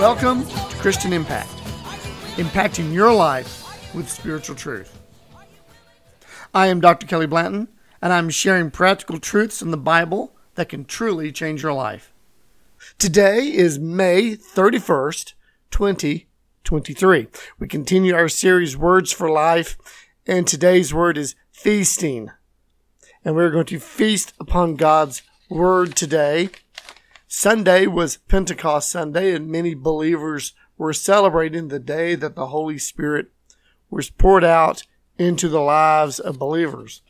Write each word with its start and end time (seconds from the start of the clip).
Welcome 0.00 0.46
to 0.46 0.76
Christian 0.76 1.12
Impact, 1.12 1.50
impacting 2.36 2.90
your 2.90 3.12
life 3.12 3.94
with 3.94 4.08
spiritual 4.08 4.56
truth. 4.56 4.98
I 6.54 6.68
am 6.68 6.80
Dr. 6.80 7.06
Kelly 7.06 7.26
Blanton, 7.26 7.68
and 8.00 8.10
I'm 8.10 8.30
sharing 8.30 8.70
practical 8.70 9.20
truths 9.20 9.60
in 9.60 9.72
the 9.72 9.76
Bible 9.76 10.34
that 10.54 10.70
can 10.70 10.86
truly 10.86 11.30
change 11.32 11.62
your 11.62 11.74
life. 11.74 12.14
Today 12.96 13.52
is 13.52 13.78
May 13.78 14.36
31st, 14.36 15.34
2023. 15.70 17.26
We 17.58 17.68
continue 17.68 18.14
our 18.14 18.30
series 18.30 18.78
Words 18.78 19.12
for 19.12 19.30
Life, 19.30 19.76
and 20.26 20.46
today's 20.46 20.94
word 20.94 21.18
is 21.18 21.34
feasting. 21.52 22.30
And 23.22 23.36
we're 23.36 23.50
going 23.50 23.66
to 23.66 23.78
feast 23.78 24.32
upon 24.40 24.76
God's 24.76 25.20
word 25.50 25.94
today. 25.94 26.48
Sunday 27.32 27.86
was 27.86 28.16
Pentecost 28.16 28.90
Sunday, 28.90 29.32
and 29.32 29.48
many 29.48 29.72
believers 29.72 30.52
were 30.76 30.92
celebrating 30.92 31.68
the 31.68 31.78
day 31.78 32.16
that 32.16 32.34
the 32.34 32.48
Holy 32.48 32.76
Spirit 32.76 33.28
was 33.88 34.10
poured 34.10 34.42
out 34.42 34.82
into 35.16 35.48
the 35.48 35.60
lives 35.60 36.18
of 36.18 36.40
believers. 36.40 37.02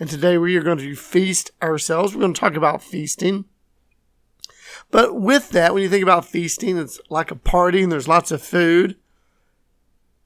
And 0.00 0.08
today 0.08 0.38
we 0.38 0.56
are 0.56 0.62
going 0.62 0.78
to 0.78 0.96
feast 0.96 1.50
ourselves. 1.62 2.14
We're 2.14 2.22
going 2.22 2.32
to 2.32 2.40
talk 2.40 2.54
about 2.54 2.82
feasting. 2.82 3.44
But 4.90 5.20
with 5.20 5.50
that, 5.50 5.74
when 5.74 5.82
you 5.82 5.90
think 5.90 6.02
about 6.02 6.24
feasting, 6.24 6.78
it's 6.78 6.98
like 7.10 7.30
a 7.30 7.36
party 7.36 7.82
and 7.82 7.92
there's 7.92 8.08
lots 8.08 8.30
of 8.30 8.40
food, 8.40 8.96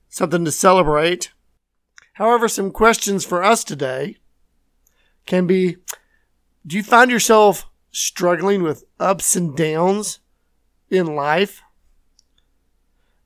something 0.09 0.45
to 0.45 0.53
celebrate. 0.53 1.33
However, 2.13 2.47
some 2.47 2.71
questions 2.71 3.25
for 3.25 3.43
us 3.43 3.65
today 3.65 4.19
can 5.27 5.49
be 5.49 5.79
Do 6.65 6.77
you 6.77 6.85
find 6.85 7.11
yourself 7.11 7.67
struggling 7.91 8.63
with 8.63 8.85
ups 8.99 9.37
and 9.37 9.57
downs 9.57 10.21
in 10.91 11.07
life? 11.15 11.63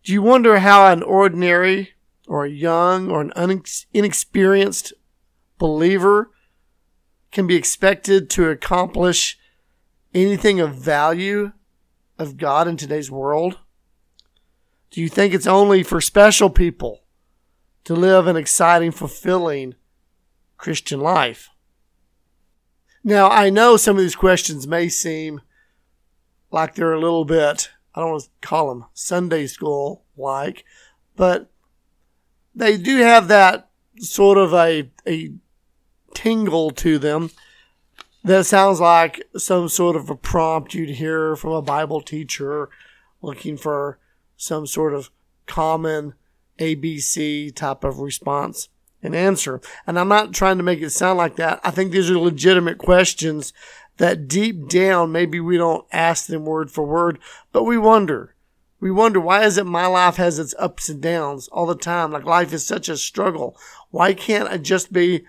Do 0.02 0.12
you 0.12 0.22
wonder 0.22 0.58
how 0.58 0.92
an 0.92 1.02
ordinary 1.02 1.94
or 2.26 2.44
a 2.44 2.50
young 2.50 3.10
or 3.10 3.20
an 3.20 3.62
inexperienced 3.92 4.92
believer 5.58 6.30
can 7.32 7.46
be 7.46 7.56
expected 7.56 8.30
to 8.30 8.48
accomplish 8.48 9.38
anything 10.14 10.60
of 10.60 10.74
value 10.74 11.52
of 12.18 12.36
God 12.36 12.68
in 12.68 12.76
today's 12.76 13.10
world? 13.10 13.58
Do 14.90 15.00
you 15.00 15.08
think 15.08 15.34
it's 15.34 15.46
only 15.46 15.82
for 15.82 16.00
special 16.00 16.50
people 16.50 17.00
to 17.84 17.94
live 17.94 18.26
an 18.26 18.36
exciting, 18.36 18.92
fulfilling 18.92 19.74
Christian 20.56 21.00
life? 21.00 21.50
Now, 23.06 23.28
I 23.28 23.50
know 23.50 23.76
some 23.76 23.96
of 23.96 24.02
these 24.02 24.16
questions 24.16 24.66
may 24.66 24.88
seem 24.88 25.42
like 26.50 26.74
they're 26.74 26.94
a 26.94 27.00
little 27.00 27.26
bit, 27.26 27.70
I 27.94 28.00
don't 28.00 28.12
want 28.12 28.22
to 28.22 28.48
call 28.48 28.68
them 28.70 28.86
Sunday 28.94 29.46
school 29.46 30.04
like, 30.16 30.64
but 31.14 31.50
they 32.54 32.78
do 32.78 32.96
have 32.98 33.28
that 33.28 33.68
sort 33.98 34.38
of 34.38 34.54
a, 34.54 34.90
a 35.06 35.32
tingle 36.14 36.70
to 36.70 36.98
them 36.98 37.30
that 38.22 38.46
sounds 38.46 38.80
like 38.80 39.22
some 39.36 39.68
sort 39.68 39.96
of 39.96 40.08
a 40.08 40.16
prompt 40.16 40.72
you'd 40.72 40.90
hear 40.90 41.36
from 41.36 41.52
a 41.52 41.60
Bible 41.60 42.00
teacher 42.00 42.70
looking 43.20 43.58
for 43.58 43.98
some 44.36 44.66
sort 44.66 44.94
of 44.94 45.10
common 45.46 46.14
ABC 46.58 47.54
type 47.54 47.84
of 47.84 47.98
response 47.98 48.70
and 49.04 49.14
answer. 49.14 49.60
And 49.86 49.98
I'm 49.98 50.08
not 50.08 50.32
trying 50.32 50.56
to 50.56 50.64
make 50.64 50.80
it 50.80 50.90
sound 50.90 51.18
like 51.18 51.36
that. 51.36 51.60
I 51.62 51.70
think 51.70 51.92
these 51.92 52.10
are 52.10 52.18
legitimate 52.18 52.78
questions 52.78 53.52
that 53.98 54.26
deep 54.26 54.68
down, 54.68 55.12
maybe 55.12 55.38
we 55.38 55.56
don't 55.56 55.86
ask 55.92 56.26
them 56.26 56.46
word 56.46 56.70
for 56.70 56.84
word, 56.84 57.18
but 57.52 57.62
we 57.62 57.78
wonder. 57.78 58.34
We 58.80 58.90
wonder 58.90 59.20
why 59.20 59.44
is 59.44 59.56
it 59.56 59.66
my 59.66 59.86
life 59.86 60.16
has 60.16 60.38
its 60.38 60.54
ups 60.58 60.88
and 60.88 61.00
downs 61.00 61.48
all 61.48 61.66
the 61.66 61.76
time? 61.76 62.10
Like 62.10 62.24
life 62.24 62.52
is 62.52 62.66
such 62.66 62.88
a 62.88 62.96
struggle. 62.96 63.56
Why 63.90 64.14
can't 64.14 64.48
I 64.48 64.58
just 64.58 64.92
be 64.92 65.24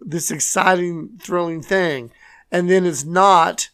this 0.00 0.30
exciting, 0.30 1.18
thrilling 1.20 1.62
thing? 1.62 2.10
And 2.52 2.68
then 2.68 2.84
it's 2.84 3.04
not, 3.04 3.70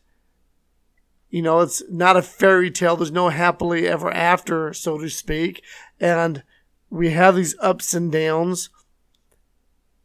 you 1.31 1.43
know, 1.43 1.61
it's 1.61 1.83
not 1.91 2.17
a 2.17 2.23
fairy 2.23 2.71
tale. 2.71 2.97
There's 2.97 3.11
no 3.11 3.31
happily 3.31 3.89
ever 3.89 4.11
after, 4.11 4.73
so 4.73 4.99
to 4.99 5.11
speak. 5.11 5.63
And 6.01 6.43
we 6.89 7.11
have 7.11 7.37
these 7.37 7.57
ups 7.61 7.93
and 7.95 8.13
downs 8.13 8.71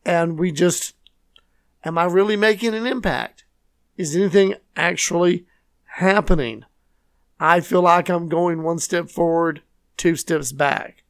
and 0.07 0.39
we 0.39 0.53
just, 0.53 0.95
am 1.83 1.97
I 1.97 2.05
really 2.05 2.37
making 2.37 2.73
an 2.73 2.87
impact? 2.87 3.43
Is 3.97 4.15
anything 4.15 4.55
actually 4.75 5.45
happening? 5.83 6.63
I 7.41 7.59
feel 7.59 7.81
like 7.81 8.09
I'm 8.09 8.29
going 8.29 8.63
one 8.63 8.79
step 8.79 9.09
forward, 9.09 9.61
two 9.97 10.15
steps 10.15 10.53
back. 10.53 11.03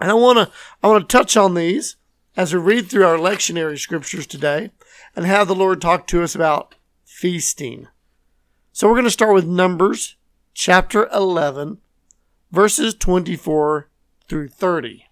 And 0.00 0.10
I 0.10 0.14
want 0.14 0.38
to, 0.38 0.52
I 0.82 0.88
want 0.88 1.08
to 1.08 1.16
touch 1.16 1.36
on 1.36 1.54
these 1.54 1.96
as 2.36 2.52
we 2.52 2.58
read 2.58 2.90
through 2.90 3.06
our 3.06 3.16
lectionary 3.16 3.78
scriptures 3.78 4.26
today 4.26 4.70
and 5.14 5.24
have 5.24 5.46
the 5.46 5.54
Lord 5.54 5.80
talk 5.80 6.08
to 6.08 6.22
us 6.22 6.34
about 6.34 6.74
feasting. 7.04 7.86
So 8.72 8.88
we're 8.88 8.94
going 8.94 9.04
to 9.04 9.10
start 9.10 9.34
with 9.34 9.46
Numbers 9.46 10.16
chapter 10.52 11.08
11, 11.14 11.78
verses 12.50 12.94
24 12.94 13.88
through 14.28 14.48
30. 14.48 15.07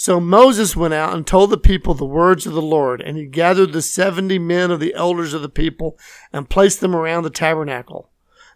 So 0.00 0.20
Moses 0.20 0.76
went 0.76 0.94
out 0.94 1.12
and 1.12 1.26
told 1.26 1.50
the 1.50 1.58
people 1.58 1.92
the 1.92 2.04
words 2.04 2.46
of 2.46 2.52
the 2.52 2.62
Lord, 2.62 3.00
and 3.00 3.16
he 3.16 3.26
gathered 3.26 3.72
the 3.72 3.82
seventy 3.82 4.38
men 4.38 4.70
of 4.70 4.78
the 4.78 4.94
elders 4.94 5.34
of 5.34 5.42
the 5.42 5.48
people 5.48 5.98
and 6.32 6.48
placed 6.48 6.80
them 6.80 6.94
around 6.94 7.24
the 7.24 7.30
tabernacle. 7.30 8.08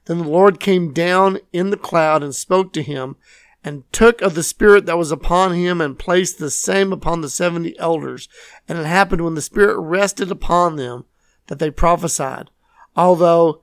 Then 0.05 0.19
the 0.19 0.29
Lord 0.29 0.61
came 0.61 0.93
down 0.93 1.41
in 1.53 1.71
the 1.71 1.77
cloud 1.77 2.23
and 2.23 2.33
spoke 2.33 2.73
to 2.75 2.83
him, 2.83 3.17
and 3.65 3.83
took 3.93 4.23
of 4.23 4.37
the 4.37 4.45
Spirit 4.45 4.87
that 4.87 4.97
was 4.97 5.11
upon 5.11 5.55
him 5.55 5.81
and 5.81 5.99
placed 5.99 6.39
the 6.39 6.49
same 6.49 6.93
upon 6.93 7.23
the 7.23 7.29
seventy 7.29 7.77
elders. 7.77 8.29
And 8.69 8.79
it 8.79 8.87
happened 8.87 9.25
when 9.25 9.35
the 9.35 9.43
Spirit 9.43 9.81
rested 9.81 10.31
upon 10.31 10.77
them 10.77 11.07
that 11.49 11.59
they 11.59 11.73
prophesied, 11.73 12.51
although 12.95 13.61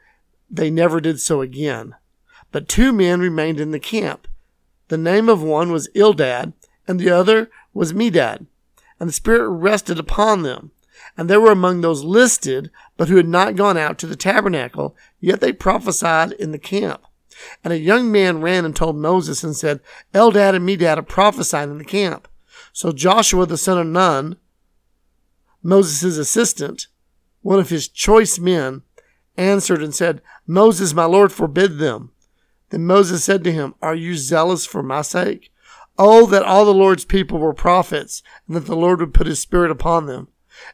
they 0.51 0.69
never 0.69 0.99
did 0.99 1.21
so 1.21 1.39
again. 1.39 1.95
But 2.51 2.67
two 2.67 2.91
men 2.91 3.21
remained 3.21 3.61
in 3.61 3.71
the 3.71 3.79
camp. 3.79 4.27
The 4.89 4.97
name 4.97 5.29
of 5.29 5.41
one 5.41 5.71
was 5.71 5.87
Eldad, 5.95 6.51
and 6.89 6.99
the 6.99 7.11
other 7.11 7.49
was 7.79 7.93
Medad. 7.93 8.45
And 8.99 9.07
the 9.07 9.13
Spirit 9.13 9.47
rested 9.47 9.99
upon 9.99 10.43
them. 10.43 10.71
And 11.17 11.29
they 11.29 11.37
were 11.37 11.51
among 11.51 11.79
those 11.79 12.03
listed, 12.03 12.69
but 12.97 13.07
who 13.07 13.15
had 13.15 13.27
not 13.27 13.55
gone 13.55 13.77
out 13.77 13.97
to 13.99 14.05
the 14.05 14.17
tabernacle, 14.17 14.97
yet 15.21 15.39
they 15.39 15.53
prophesied 15.53 16.33
in 16.33 16.51
the 16.51 16.59
camp. 16.59 17.01
And 17.63 17.71
a 17.71 17.79
young 17.79 18.11
man 18.11 18.41
ran 18.41 18.65
and 18.65 18.75
told 18.75 18.97
Moses 18.97 19.45
and 19.45 19.55
said, 19.55 19.79
Eldad 20.13 20.55
and 20.55 20.67
Medad 20.67 20.97
are 20.97 21.03
prophesying 21.03 21.71
in 21.71 21.77
the 21.77 21.85
camp. 21.85 22.27
So 22.73 22.91
Joshua 22.91 23.45
the 23.45 23.57
son 23.57 23.77
of 23.77 23.87
Nun, 23.87 24.35
Moses' 25.63 26.17
assistant, 26.17 26.87
one 27.43 27.59
of 27.59 27.69
his 27.69 27.87
choice 27.87 28.39
men, 28.39 28.81
answered 29.37 29.81
and 29.81 29.95
said, 29.95 30.21
Moses, 30.45 30.93
my 30.93 31.05
Lord, 31.05 31.31
forbid 31.31 31.77
them. 31.77 32.11
Then 32.71 32.85
Moses 32.85 33.23
said 33.23 33.41
to 33.45 33.53
him, 33.53 33.73
Are 33.81 33.95
you 33.95 34.15
zealous 34.17 34.65
for 34.65 34.83
my 34.83 35.01
sake? 35.01 35.49
Oh, 36.01 36.25
that 36.27 36.43
all 36.43 36.63
the 36.63 36.73
Lord's 36.73 37.03
people 37.03 37.39
were 37.39 37.53
prophets, 37.53 38.23
and 38.47 38.55
that 38.55 38.65
the 38.65 38.75
Lord 38.75 39.01
would 39.01 39.13
put 39.13 39.27
his 39.27 39.39
spirit 39.41 39.69
upon 39.69 40.05
them. 40.05 40.29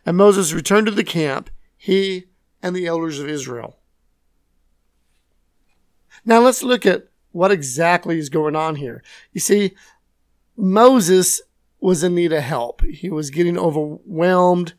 And 0.05 0.15
Moses 0.15 0.53
returned 0.53 0.85
to 0.85 0.91
the 0.91 1.03
camp, 1.03 1.49
he 1.75 2.25
and 2.61 2.75
the 2.75 2.85
elders 2.85 3.19
of 3.19 3.27
Israel. 3.27 3.79
Now 6.23 6.41
let's 6.41 6.61
look 6.61 6.85
at 6.85 7.07
what 7.31 7.51
exactly 7.51 8.19
is 8.19 8.29
going 8.29 8.55
on 8.55 8.75
here. 8.75 9.03
You 9.33 9.41
see, 9.41 9.73
Moses 10.55 11.41
was 11.79 12.03
in 12.03 12.13
need 12.13 12.31
of 12.31 12.43
help. 12.43 12.83
He 12.83 13.09
was 13.09 13.31
getting 13.31 13.57
overwhelmed. 13.57 14.75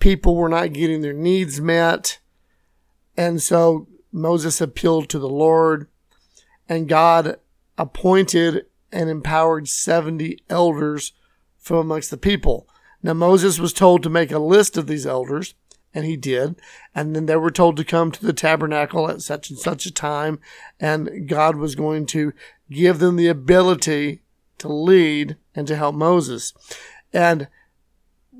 People 0.00 0.34
were 0.34 0.48
not 0.48 0.72
getting 0.72 1.02
their 1.02 1.12
needs 1.12 1.60
met. 1.60 2.18
And 3.16 3.40
so 3.40 3.86
Moses 4.10 4.60
appealed 4.60 5.08
to 5.10 5.20
the 5.20 5.28
Lord, 5.28 5.86
and 6.68 6.88
God 6.88 7.36
appointed 7.78 8.66
and 8.94 9.10
empowered 9.10 9.68
70 9.68 10.38
elders 10.48 11.12
from 11.58 11.78
amongst 11.78 12.10
the 12.10 12.16
people. 12.16 12.68
Now, 13.02 13.12
Moses 13.12 13.58
was 13.58 13.74
told 13.74 14.02
to 14.02 14.08
make 14.08 14.32
a 14.32 14.38
list 14.38 14.78
of 14.78 14.86
these 14.86 15.06
elders 15.06 15.54
and 15.94 16.04
he 16.04 16.16
did. 16.16 16.56
And 16.94 17.14
then 17.14 17.26
they 17.26 17.36
were 17.36 17.50
told 17.50 17.76
to 17.76 17.84
come 17.84 18.10
to 18.10 18.26
the 18.26 18.32
tabernacle 18.32 19.08
at 19.08 19.22
such 19.22 19.48
and 19.48 19.58
such 19.58 19.86
a 19.86 19.92
time, 19.92 20.40
and 20.80 21.28
God 21.28 21.56
was 21.56 21.74
going 21.76 22.06
to 22.06 22.32
give 22.70 22.98
them 22.98 23.16
the 23.16 23.28
ability 23.28 24.22
to 24.58 24.68
lead 24.68 25.36
and 25.54 25.66
to 25.68 25.76
help 25.76 25.94
Moses. 25.94 26.52
And 27.12 27.48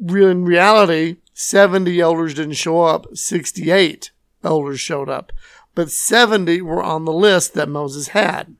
in 0.09 0.45
reality, 0.45 1.19
70 1.33 2.01
elders 2.01 2.35
didn't 2.35 2.55
show 2.55 2.83
up, 2.83 3.07
68 3.17 4.11
elders 4.43 4.81
showed 4.81 5.09
up, 5.09 5.33
but 5.75 5.91
70 5.91 6.61
were 6.63 6.83
on 6.83 7.05
the 7.05 7.13
list 7.13 7.55
that 7.55 7.69
Moses 7.69 8.09
had. 8.09 8.57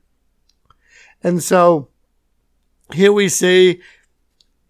And 1.23 1.41
so 1.41 1.89
here 2.93 3.11
we 3.11 3.29
see 3.29 3.81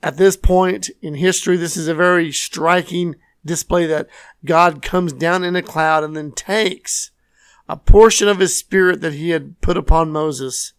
at 0.02 0.18
this 0.18 0.38
point 0.38 0.90
in 1.02 1.16
history, 1.16 1.58
this 1.58 1.76
is 1.76 1.88
a 1.88 1.96
very 1.96 2.32
striking 2.32 3.16
display 3.44 3.86
that 3.88 4.08
God 4.44 4.82
comes 4.82 5.14
down 5.14 5.44
in 5.44 5.56
a 5.56 5.62
cloud 5.62 6.04
and 6.04 6.16
then 6.16 6.32
takes 6.32 7.12
a 7.68 7.78
portion 7.78 8.28
of 8.28 8.40
his 8.40 8.56
spirit 8.56 9.02
that 9.02 9.14
he 9.14 9.32
had 9.32 9.60
put 9.62 9.78
upon 9.78 10.12
Moses 10.12 10.74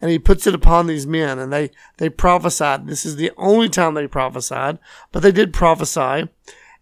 and 0.00 0.10
he 0.10 0.18
puts 0.18 0.46
it 0.46 0.54
upon 0.54 0.86
these 0.86 1.06
men 1.06 1.38
and 1.38 1.52
they, 1.52 1.70
they 1.98 2.08
prophesied. 2.08 2.86
This 2.86 3.06
is 3.06 3.16
the 3.16 3.30
only 3.36 3.68
time 3.68 3.94
they 3.94 4.08
prophesied, 4.08 4.78
but 5.12 5.22
they 5.22 5.30
did 5.30 5.52
prophesy 5.52 6.28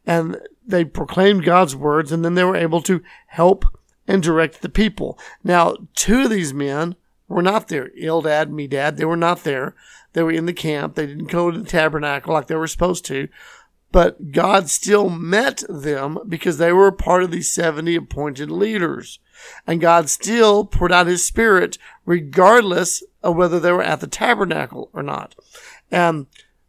and 0.07 0.39
they 0.67 0.85
proclaimed 0.85 1.45
God's 1.45 1.77
words 1.77 2.13
and 2.13 2.25
then 2.25 2.35
they 2.35 2.45
were 2.45 2.57
able 2.57 2.81
to 2.83 3.03
help 3.27 3.67
and 4.09 4.23
direct 4.23 4.63
the 4.63 4.69
people. 4.71 5.19
Now, 5.45 5.77
two 5.95 6.23
of 6.23 6.31
these 6.31 6.55
men 6.55 6.97
were 7.31 7.43
not 7.43 7.69
there. 7.69 7.91
Eldad, 8.01 8.51
Medad, 8.51 8.97
they 8.97 9.05
were 9.05 9.17
not 9.17 9.45
there. 9.45 9.75
They 10.13 10.23
were 10.23 10.33
in 10.33 10.47
the 10.47 10.53
camp. 10.53 10.97
They 10.97 11.07
didn't 11.07 11.31
go 11.31 11.51
to 11.51 11.59
the 11.59 11.69
tabernacle 11.69 12.35
like 12.35 12.49
they 12.49 12.57
were 12.57 12.67
supposed 12.67 13.05
to. 13.07 13.29
But 13.93 14.33
God 14.33 14.69
still 14.69 15.09
met 15.09 15.63
them 15.69 16.19
because 16.29 16.59
they 16.59 16.73
were 16.73 16.93
part 16.93 17.23
of 17.23 17.31
these 17.31 17.53
70 17.53 17.97
appointed 17.97 18.51
leaders. 18.51 19.21
And 19.67 19.81
God 19.81 20.11
still 20.11 20.65
poured 20.65 20.93
out 20.93 21.07
his 21.07 21.25
spirit 21.25 21.79
regardless 22.05 23.03
of 23.23 23.37
whether 23.37 23.59
they 23.59 23.73
were 23.73 23.83
at 23.83 24.01
the 24.01 24.07
tabernacle 24.07 24.91
or 24.93 25.03
not. 25.03 25.35
And 25.91 26.27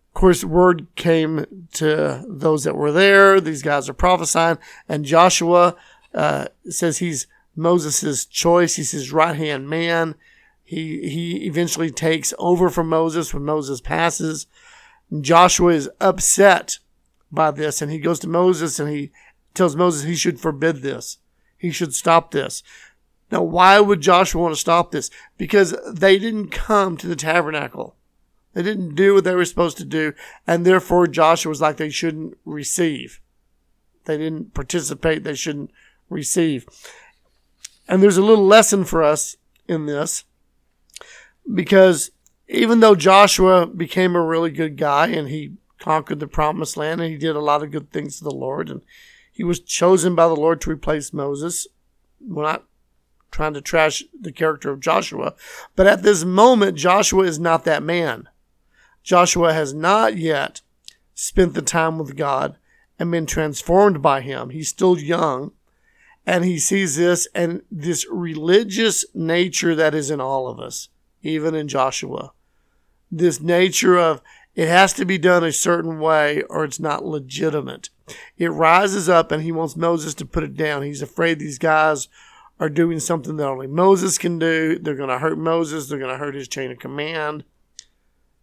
of 0.10 0.14
course, 0.14 0.44
word 0.44 0.88
came 0.96 1.68
to 1.74 2.24
those 2.28 2.64
that 2.66 2.76
were 2.76 2.92
there. 2.92 3.40
These 3.40 3.62
guys 3.62 3.90
are 3.90 3.94
prophesying. 3.94 4.58
And 4.88 5.06
Joshua 5.06 5.76
uh, 6.14 6.48
says 6.70 7.00
he's 7.00 7.28
Moses' 7.56 8.26
choice. 8.26 8.76
He's 8.76 8.92
his 8.92 9.12
right 9.12 9.36
hand 9.36 9.70
man. 9.70 10.16
He, 10.72 11.10
he 11.10 11.48
eventually 11.48 11.92
takes 11.92 12.34
over 12.40 12.70
from 12.70 12.88
Moses 12.88 13.34
when 13.34 13.44
Moses 13.44 13.82
passes. 13.82 14.48
Joshua 15.20 15.74
is 15.74 15.90
upset 16.00 16.80
by 17.30 17.52
this 17.52 17.82
and 17.82 17.92
he 17.92 18.00
goes 18.00 18.20
to 18.20 18.30
Moses 18.30 18.80
and 18.80 18.90
he 18.90 19.12
tells 19.54 19.76
Moses 19.76 20.06
he 20.06 20.16
should 20.16 20.40
forbid 20.40 20.78
this. 20.78 21.18
He 21.58 21.72
should 21.72 21.94
stop 21.94 22.32
this. 22.32 22.64
Now, 23.34 23.42
why 23.44 23.82
would 23.82 24.00
Joshua 24.00 24.44
want 24.44 24.56
to 24.56 24.62
stop 24.62 24.92
this? 24.92 25.10
Because 25.38 25.76
they 25.92 26.18
didn't 26.18 26.52
come 26.52 26.96
to 26.96 27.08
the 27.08 27.18
tabernacle. 27.18 27.98
They 28.54 28.64
didn't 28.64 28.96
do 28.96 29.14
what 29.14 29.26
they 29.26 29.36
were 29.36 29.44
supposed 29.44 29.76
to 29.80 29.86
do, 29.86 30.14
and 30.48 30.66
therefore 30.66 31.06
Joshua 31.06 31.50
was 31.50 31.60
like 31.60 31.76
they 31.76 31.90
shouldn't 31.90 32.38
receive. 32.46 33.20
They 34.06 34.18
didn't 34.18 34.54
participate, 34.54 35.26
they 35.26 35.36
shouldn't 35.36 35.72
receive. 36.10 36.66
And 37.90 38.02
there's 38.02 38.16
a 38.16 38.24
little 38.24 38.48
lesson 38.48 38.86
for 38.86 39.04
us 39.04 39.36
in 39.68 39.86
this 39.86 40.24
because 41.54 42.12
even 42.48 42.80
though 42.80 42.96
Joshua 42.96 43.66
became 43.66 44.16
a 44.16 44.22
really 44.22 44.52
good 44.52 44.78
guy 44.78 45.08
and 45.08 45.30
he 45.30 45.54
conquered 45.80 46.20
the 46.20 46.28
promised 46.28 46.78
land 46.78 47.02
and 47.02 47.12
he 47.12 47.18
did 47.18 47.36
a 47.36 47.42
lot 47.42 47.64
of 47.64 47.72
good 47.72 47.92
things 47.92 48.18
to 48.18 48.24
the 48.24 48.32
Lord 48.32 48.70
and 48.70 48.82
he 49.32 49.44
was 49.44 49.60
chosen 49.60 50.14
by 50.16 50.28
the 50.28 50.36
Lord 50.36 50.62
to 50.62 50.70
replace 50.70 51.14
Moses. 51.14 51.68
We're 52.20 52.44
not 52.44 52.66
trying 53.32 53.54
to 53.54 53.62
trash 53.62 54.04
the 54.20 54.32
character 54.32 54.70
of 54.72 54.82
Joshua, 54.82 55.34
but 55.76 55.88
at 55.88 56.04
this 56.04 56.26
moment, 56.26 56.78
Joshua 56.78 57.24
is 57.24 57.40
not 57.40 57.64
that 57.64 57.82
man. 57.82 58.28
Joshua 59.04 59.54
has 59.54 59.74
not 59.74 60.18
yet 60.18 60.62
spent 61.16 61.54
the 61.54 61.62
time 61.62 61.98
with 61.98 62.18
God 62.18 62.58
and 63.00 63.10
been 63.10 63.26
transformed 63.26 64.02
by 64.02 64.22
him. 64.22 64.50
He's 64.50 64.70
still 64.70 65.00
young 65.00 65.54
and 66.26 66.46
he 66.46 66.60
sees 66.60 66.98
this 66.98 67.28
and 67.34 67.64
this 67.72 68.06
religious 68.12 69.06
nature 69.14 69.76
that 69.76 69.96
is 69.96 70.12
in 70.12 70.22
all 70.22 70.48
of 70.48 70.60
us, 70.60 70.90
even 71.24 71.56
in 71.56 71.68
Joshua. 71.68 72.32
This 73.12 73.42
nature 73.42 73.98
of 73.98 74.22
it 74.56 74.68
has 74.68 74.94
to 74.94 75.06
be 75.06 75.18
done 75.18 75.44
a 75.44 75.52
certain 75.52 76.00
way 76.00 76.44
or 76.44 76.64
it's 76.64 76.80
not 76.80 77.06
legitimate. 77.06 77.90
It 78.38 78.50
rises 78.50 79.08
up 79.08 79.32
and 79.32 79.44
he 79.44 79.52
wants 79.52 79.76
Moses 79.78 80.14
to 80.16 80.26
put 80.26 80.44
it 80.44 80.56
down. 80.56 80.84
He's 80.84 81.02
afraid 81.02 81.40
these 81.40 81.58
guys 81.58 82.08
are 82.60 82.70
doing 82.70 83.00
something 83.00 83.38
that 83.38 83.48
only 83.48 83.68
Moses 83.68 84.18
can 84.18 84.38
do. 84.38 84.78
They're 84.78 84.96
going 84.96 85.10
to 85.10 85.20
hurt 85.20 85.38
Moses. 85.38 85.88
They're 85.88 86.00
going 86.00 86.12
to 86.12 86.18
hurt 86.18 86.36
his 86.36 86.48
chain 86.48 86.72
of 86.72 86.80
command. 86.80 87.44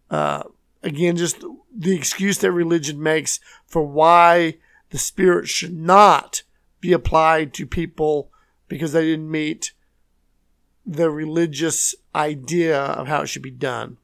Uh, 0.09 0.43
again, 0.81 1.15
just 1.15 1.43
the 1.75 1.95
excuse 1.95 2.39
that 2.39 2.51
religion 2.51 3.01
makes 3.01 3.39
for 3.65 3.83
why 3.83 4.57
the 4.89 4.97
Spirit 4.97 5.47
should 5.47 5.77
not 5.77 6.41
be 6.81 6.91
applied 6.91 7.53
to 7.53 7.67
people 7.67 8.31
because 8.67 8.93
they 8.93 9.05
didn't 9.05 9.29
meet 9.29 9.73
the 10.89 11.11
religious 11.11 11.93
idea 12.15 12.81
of 12.81 13.07
how 13.07 13.21
it 13.21 13.27
should 13.27 13.43
be 13.43 13.51
done. 13.51 13.97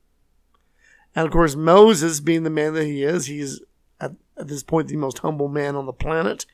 And 1.15 1.25
of 1.25 1.31
course, 1.31 1.55
Moses, 1.55 2.19
being 2.19 2.43
the 2.43 2.51
man 2.51 2.75
that 2.75 2.85
he 2.85 3.01
is, 3.01 3.25
he's 3.25 3.59
at, 3.99 4.11
at 4.37 4.47
this 4.47 4.61
point 4.61 4.87
the 4.87 4.95
most 4.95 5.19
humble 5.19 5.47
man 5.47 5.75
on 5.75 5.87
the 5.87 5.93
planet. 5.93 6.45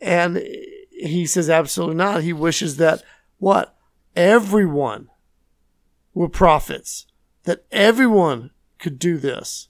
And 0.00 0.38
he 0.90 1.24
says, 1.24 1.48
absolutely 1.48 1.94
not. 1.94 2.24
He 2.24 2.32
wishes 2.32 2.78
that 2.78 3.04
what? 3.38 3.76
Everyone 4.16 5.08
were 6.14 6.28
prophets, 6.28 7.06
that 7.44 7.64
everyone 7.70 8.50
could 8.80 8.98
do 8.98 9.18
this. 9.18 9.68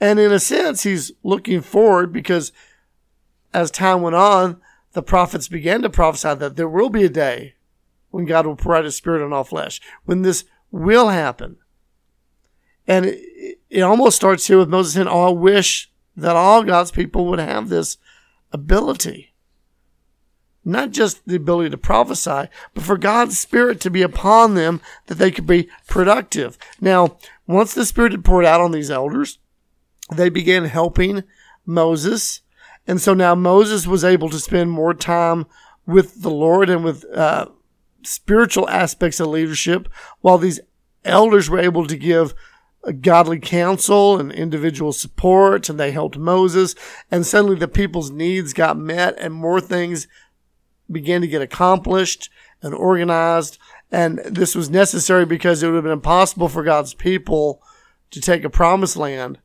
And 0.00 0.18
in 0.18 0.32
a 0.32 0.40
sense, 0.40 0.84
he's 0.84 1.12
looking 1.22 1.60
forward 1.60 2.14
because 2.14 2.50
as 3.52 3.70
time 3.70 4.00
went 4.00 4.16
on, 4.16 4.58
the 4.92 5.02
prophets 5.02 5.48
began 5.48 5.82
to 5.82 5.90
prophesy 5.90 6.34
that 6.34 6.56
there 6.56 6.68
will 6.68 6.88
be 6.88 7.04
a 7.04 7.10
day 7.10 7.56
when 8.10 8.24
God 8.24 8.46
will 8.46 8.56
pour 8.56 8.74
out 8.74 8.84
his 8.84 8.96
spirit 8.96 9.24
on 9.24 9.32
all 9.32 9.44
flesh, 9.44 9.80
when 10.04 10.22
this 10.22 10.44
will 10.70 11.08
happen. 11.08 11.56
And 12.86 13.06
it, 13.06 13.60
it 13.68 13.80
almost 13.82 14.16
starts 14.16 14.46
here 14.46 14.58
with 14.58 14.68
Moses 14.68 14.94
saying, 14.94 15.08
Oh, 15.08 15.28
I 15.28 15.30
wish 15.30 15.90
that 16.16 16.36
all 16.36 16.64
God's 16.64 16.90
people 16.90 17.26
would 17.26 17.38
have 17.38 17.68
this 17.68 17.96
ability. 18.52 19.32
Not 20.64 20.90
just 20.90 21.26
the 21.26 21.36
ability 21.36 21.70
to 21.70 21.78
prophesy, 21.78 22.48
but 22.74 22.84
for 22.84 22.98
God's 22.98 23.38
Spirit 23.38 23.80
to 23.80 23.90
be 23.90 24.02
upon 24.02 24.54
them 24.54 24.80
that 25.06 25.14
they 25.14 25.30
could 25.30 25.46
be 25.46 25.70
productive. 25.88 26.58
Now, 26.80 27.16
once 27.46 27.72
the 27.72 27.86
Spirit 27.86 28.12
had 28.12 28.24
poured 28.24 28.44
out 28.44 28.60
on 28.60 28.72
these 28.72 28.90
elders, 28.90 29.38
they 30.12 30.28
began 30.28 30.64
helping 30.64 31.24
Moses. 31.64 32.42
And 32.86 33.00
so 33.00 33.14
now 33.14 33.34
Moses 33.34 33.86
was 33.86 34.04
able 34.04 34.28
to 34.30 34.38
spend 34.38 34.70
more 34.70 34.92
time 34.92 35.46
with 35.86 36.22
the 36.22 36.30
Lord 36.30 36.68
and 36.68 36.84
with 36.84 37.04
uh, 37.14 37.46
spiritual 38.02 38.68
aspects 38.68 39.20
of 39.20 39.28
leadership, 39.28 39.88
while 40.20 40.38
these 40.38 40.60
elders 41.04 41.48
were 41.48 41.58
able 41.58 41.86
to 41.86 41.96
give 41.96 42.34
godly 43.00 43.38
counsel 43.38 44.18
and 44.18 44.32
individual 44.32 44.92
support, 44.92 45.68
and 45.68 45.78
they 45.78 45.92
helped 45.92 46.18
Moses. 46.18 46.74
And 47.10 47.26
suddenly 47.26 47.56
the 47.56 47.68
people's 47.68 48.10
needs 48.10 48.52
got 48.52 48.78
met, 48.78 49.18
and 49.18 49.34
more 49.34 49.60
things 49.60 50.08
began 50.90 51.20
to 51.20 51.28
get 51.28 51.42
accomplished 51.42 52.30
and 52.62 52.74
organized. 52.74 53.58
And 53.92 54.20
this 54.24 54.54
was 54.54 54.70
necessary 54.70 55.26
because 55.26 55.62
it 55.62 55.66
would 55.66 55.74
have 55.74 55.84
been 55.84 55.92
impossible 55.92 56.48
for 56.48 56.62
God's 56.62 56.94
people 56.94 57.62
to 58.10 58.20
take 58.20 58.44
a 58.44 58.50
promised 58.50 58.96
land 58.96 59.38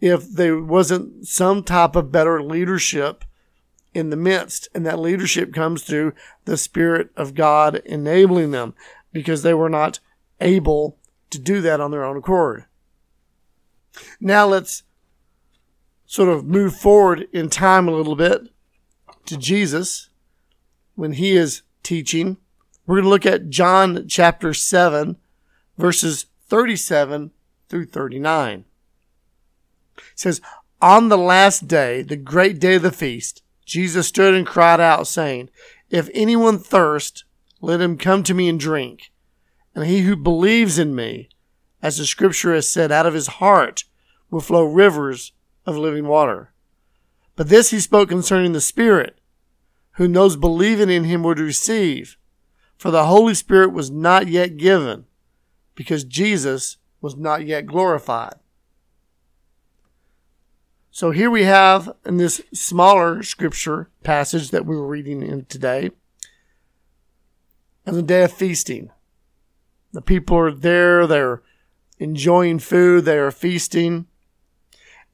if 0.00 0.30
there 0.30 0.62
wasn't 0.62 1.26
some 1.26 1.62
type 1.62 1.96
of 1.96 2.12
better 2.12 2.42
leadership 2.42 3.24
in 3.96 4.10
the 4.10 4.16
midst. 4.16 4.68
And 4.74 4.84
that 4.84 4.98
leadership 4.98 5.54
comes 5.54 5.82
through 5.82 6.12
the 6.44 6.58
Spirit 6.58 7.08
of 7.16 7.34
God 7.34 7.76
enabling 7.86 8.50
them 8.50 8.74
because 9.10 9.42
they 9.42 9.54
were 9.54 9.70
not 9.70 10.00
able 10.38 10.98
to 11.30 11.38
do 11.38 11.62
that 11.62 11.80
on 11.80 11.90
their 11.90 12.04
own 12.04 12.18
accord. 12.18 12.66
Now 14.20 14.46
let's 14.46 14.82
sort 16.04 16.28
of 16.28 16.44
move 16.44 16.76
forward 16.76 17.26
in 17.32 17.48
time 17.48 17.88
a 17.88 17.92
little 17.92 18.16
bit 18.16 18.42
to 19.24 19.38
Jesus 19.38 20.10
when 20.94 21.12
he 21.12 21.34
is 21.34 21.62
teaching. 21.82 22.36
We're 22.86 22.96
going 22.96 23.04
to 23.04 23.10
look 23.10 23.26
at 23.26 23.48
John 23.48 24.06
chapter 24.06 24.52
7, 24.52 25.16
verses 25.78 26.26
37 26.48 27.30
through 27.70 27.86
39. 27.86 28.64
It 29.96 30.04
says, 30.14 30.42
On 30.82 31.08
the 31.08 31.18
last 31.18 31.66
day, 31.66 32.02
the 32.02 32.16
great 32.16 32.60
day 32.60 32.74
of 32.74 32.82
the 32.82 32.92
feast, 32.92 33.42
Jesus 33.66 34.08
stood 34.08 34.32
and 34.32 34.46
cried 34.46 34.80
out, 34.80 35.06
saying, 35.06 35.50
If 35.90 36.08
anyone 36.14 36.58
thirst, 36.58 37.24
let 37.60 37.80
him 37.80 37.98
come 37.98 38.22
to 38.22 38.34
me 38.34 38.48
and 38.48 38.58
drink 38.58 39.10
and 39.76 39.84
he 39.84 40.00
who 40.00 40.16
believes 40.16 40.78
in 40.78 40.94
me, 40.94 41.28
as 41.82 41.98
the 41.98 42.06
scripture 42.06 42.54
has 42.54 42.66
said, 42.68 42.90
out 42.90 43.04
of 43.04 43.12
his 43.12 43.26
heart 43.26 43.84
will 44.30 44.40
flow 44.40 44.64
rivers 44.64 45.32
of 45.66 45.76
living 45.76 46.06
water. 46.06 46.54
But 47.36 47.50
this 47.50 47.70
he 47.70 47.78
spoke 47.78 48.08
concerning 48.08 48.52
the 48.52 48.60
Spirit, 48.62 49.20
whom 49.92 50.14
those 50.14 50.36
believing 50.36 50.88
in 50.88 51.04
him 51.04 51.22
would 51.22 51.38
receive. 51.38 52.16
For 52.78 52.90
the 52.90 53.04
Holy 53.04 53.34
Spirit 53.34 53.72
was 53.72 53.90
not 53.90 54.28
yet 54.28 54.56
given, 54.56 55.04
because 55.74 56.04
Jesus 56.04 56.78
was 57.02 57.14
not 57.14 57.46
yet 57.46 57.66
glorified. 57.66 58.36
So 60.96 61.10
here 61.10 61.30
we 61.30 61.42
have 61.42 61.92
in 62.06 62.16
this 62.16 62.40
smaller 62.54 63.22
scripture 63.22 63.90
passage 64.02 64.48
that 64.48 64.64
we 64.64 64.74
were 64.74 64.86
reading 64.86 65.22
in 65.22 65.44
today, 65.44 65.90
on 67.86 67.92
the 67.92 68.02
day 68.02 68.22
of 68.22 68.32
feasting. 68.32 68.88
The 69.92 70.00
people 70.00 70.38
are 70.38 70.50
there, 70.50 71.06
they're 71.06 71.42
enjoying 71.98 72.60
food, 72.60 73.04
they 73.04 73.18
are 73.18 73.30
feasting. 73.30 74.06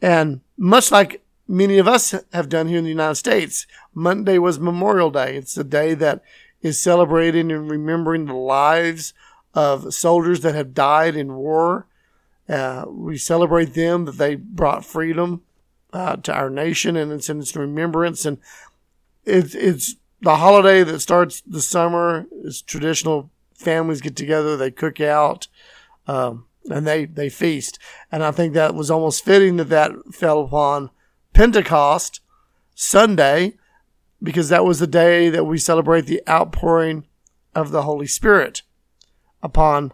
And 0.01 0.43
much 0.57 0.93
like 0.93 1.25
many 1.49 1.79
of 1.79 1.89
us 1.89 2.15
have 2.33 2.49
done 2.49 2.69
here 2.69 2.79
in 2.79 2.85
the 2.85 2.91
United 2.91 3.17
States, 3.17 3.67
Monday 3.93 4.39
was 4.39 4.61
Memorial 4.61 5.11
Day. 5.11 5.35
It's 5.37 5.57
a 5.57 5.65
day 5.65 5.95
that 5.95 6.23
is 6.61 6.81
celebrating 6.81 7.51
and 7.51 7.69
remembering 7.69 8.27
the 8.27 8.35
lives 8.35 9.15
of 9.53 9.93
soldiers 9.93 10.43
that 10.43 10.55
have 10.55 10.75
died 10.75 11.17
in 11.17 11.35
war. 11.35 11.89
Uh, 12.49 12.85
we 12.87 13.19
celebrate 13.19 13.75
them 13.75 14.05
that 14.05 14.19
they 14.19 14.37
brought 14.37 14.85
freedom 14.85 15.43
uh, 15.93 16.17
to 16.17 16.33
our 16.33 16.51
nation, 16.51 16.97
and 16.97 17.13
it's 17.13 17.29
in 17.29 17.41
its 17.41 17.57
remembrance. 17.57 18.25
And 18.25 18.39
it's 19.25 19.55
it's 19.55 19.97
the 20.21 20.37
holiday 20.37 20.83
that 20.85 21.01
starts 21.01 21.41
the 21.43 21.61
summer. 21.61 22.27
It's 22.45 22.63
traditional. 22.63 23.31
Families 23.55 24.01
get 24.01 24.17
together, 24.17 24.57
they 24.57 24.73
cook 24.73 25.01
out, 25.01 25.47
um, 26.09 26.47
and 26.69 26.85
they 26.85 27.05
they 27.05 27.29
feast. 27.29 27.79
And 28.11 28.25
I 28.25 28.33
think 28.33 28.55
that 28.55 28.75
was 28.75 28.91
almost 28.91 29.25
fitting 29.25 29.57
that 29.59 29.69
that 29.69 29.93
fell 30.13 30.41
upon 30.41 30.91
Pentecost 31.33 32.21
Sunday, 32.75 33.55
because 34.21 34.49
that 34.49 34.65
was 34.65 34.81
the 34.81 34.89
day 34.89 35.29
that 35.29 35.45
we 35.45 35.59
celebrate 35.59 36.07
the 36.07 36.23
outpouring 36.29 37.05
of 37.55 37.71
the 37.71 37.83
Holy 37.83 38.09
Spirit 38.09 38.63
upon 39.45 39.93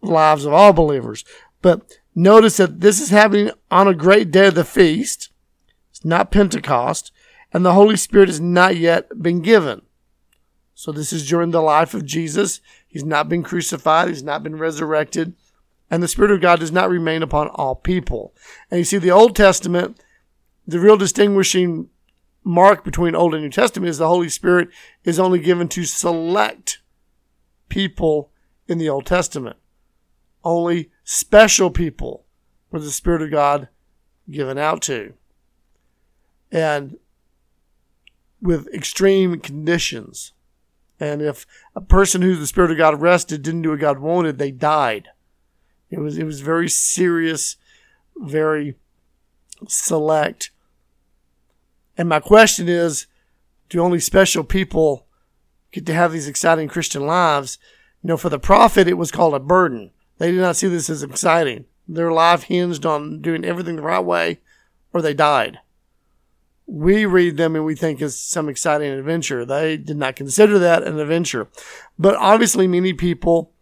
lives 0.00 0.46
of 0.46 0.54
all 0.54 0.72
believers. 0.72 1.24
But 1.60 1.82
notice 2.14 2.56
that 2.58 2.80
this 2.80 3.00
is 3.00 3.10
happening 3.10 3.50
on 3.70 3.88
a 3.88 3.94
great 3.94 4.30
day 4.30 4.48
of 4.48 4.54
the 4.54 4.64
feast. 4.64 5.30
It's 5.90 6.04
not 6.04 6.30
Pentecost, 6.30 7.12
and 7.52 7.64
the 7.64 7.74
Holy 7.74 7.96
Spirit 7.96 8.28
has 8.28 8.40
not 8.40 8.76
yet 8.76 9.22
been 9.22 9.40
given. 9.40 9.82
So 10.74 10.92
this 10.92 11.12
is 11.12 11.28
during 11.28 11.50
the 11.50 11.60
life 11.60 11.92
of 11.92 12.06
Jesus. 12.06 12.60
He's 12.86 13.04
not 13.04 13.28
been 13.28 13.42
crucified. 13.42 14.08
He's 14.08 14.22
not 14.22 14.42
been 14.42 14.56
resurrected. 14.56 15.34
And 15.90 16.02
the 16.02 16.08
Spirit 16.08 16.30
of 16.30 16.40
God 16.40 16.60
does 16.60 16.72
not 16.72 16.88
remain 16.88 17.22
upon 17.22 17.48
all 17.48 17.74
people. 17.74 18.34
And 18.70 18.78
you 18.78 18.84
see, 18.84 18.96
the 18.96 19.10
Old 19.10 19.36
Testament, 19.36 20.00
the 20.66 20.80
real 20.80 20.96
distinguishing 20.96 21.90
mark 22.44 22.84
between 22.84 23.14
Old 23.14 23.34
and 23.34 23.42
New 23.42 23.50
Testament 23.50 23.90
is 23.90 23.98
the 23.98 24.08
Holy 24.08 24.28
Spirit 24.28 24.70
is 25.04 25.18
only 25.18 25.38
given 25.38 25.68
to 25.68 25.84
select 25.84 26.78
people 27.68 28.30
in 28.66 28.78
the 28.78 28.88
Old 28.88 29.04
Testament. 29.04 29.56
Only 30.42 30.90
special 31.04 31.70
people 31.70 32.24
were 32.70 32.80
the 32.80 32.90
Spirit 32.90 33.22
of 33.22 33.30
God 33.30 33.68
given 34.30 34.58
out 34.58 34.82
to. 34.82 35.14
And 36.50 36.96
with 38.40 38.68
extreme 38.74 39.38
conditions. 39.40 40.32
And 40.98 41.22
if 41.22 41.46
a 41.74 41.80
person 41.80 42.22
who 42.22 42.36
the 42.36 42.46
Spirit 42.46 42.70
of 42.70 42.78
God 42.78 42.94
arrested 42.94 43.42
didn't 43.42 43.62
do 43.62 43.70
what 43.70 43.80
God 43.80 43.98
wanted, 43.98 44.38
they 44.38 44.50
died. 44.50 45.08
It 45.90 45.98
was 45.98 46.18
it 46.18 46.24
was 46.24 46.40
very 46.40 46.68
serious, 46.68 47.56
very 48.16 48.76
select. 49.68 50.50
And 51.98 52.08
my 52.08 52.20
question 52.20 52.68
is, 52.68 53.06
do 53.68 53.80
only 53.80 54.00
special 54.00 54.44
people 54.44 55.06
get 55.72 55.86
to 55.86 55.94
have 55.94 56.12
these 56.12 56.28
exciting 56.28 56.68
Christian 56.68 57.06
lives? 57.06 57.58
You 58.02 58.08
know, 58.08 58.16
for 58.16 58.28
the 58.28 58.38
prophet, 58.38 58.88
it 58.88 58.94
was 58.94 59.10
called 59.10 59.34
a 59.34 59.40
burden. 59.40 59.90
They 60.20 60.30
did 60.30 60.40
not 60.42 60.56
see 60.56 60.68
this 60.68 60.90
as 60.90 61.02
exciting. 61.02 61.64
Their 61.88 62.12
life 62.12 62.42
hinged 62.42 62.84
on 62.84 63.22
doing 63.22 63.42
everything 63.42 63.76
the 63.76 63.82
right 63.82 64.04
way, 64.04 64.40
or 64.92 65.00
they 65.00 65.14
died. 65.14 65.60
We 66.66 67.06
read 67.06 67.38
them 67.38 67.56
and 67.56 67.64
we 67.64 67.74
think 67.74 68.02
it's 68.02 68.16
some 68.16 68.50
exciting 68.50 68.92
adventure. 68.92 69.46
They 69.46 69.78
did 69.78 69.96
not 69.96 70.16
consider 70.16 70.58
that 70.58 70.82
an 70.82 71.00
adventure. 71.00 71.48
But 71.98 72.16
obviously, 72.16 72.66
many 72.66 72.92
people 72.92 73.52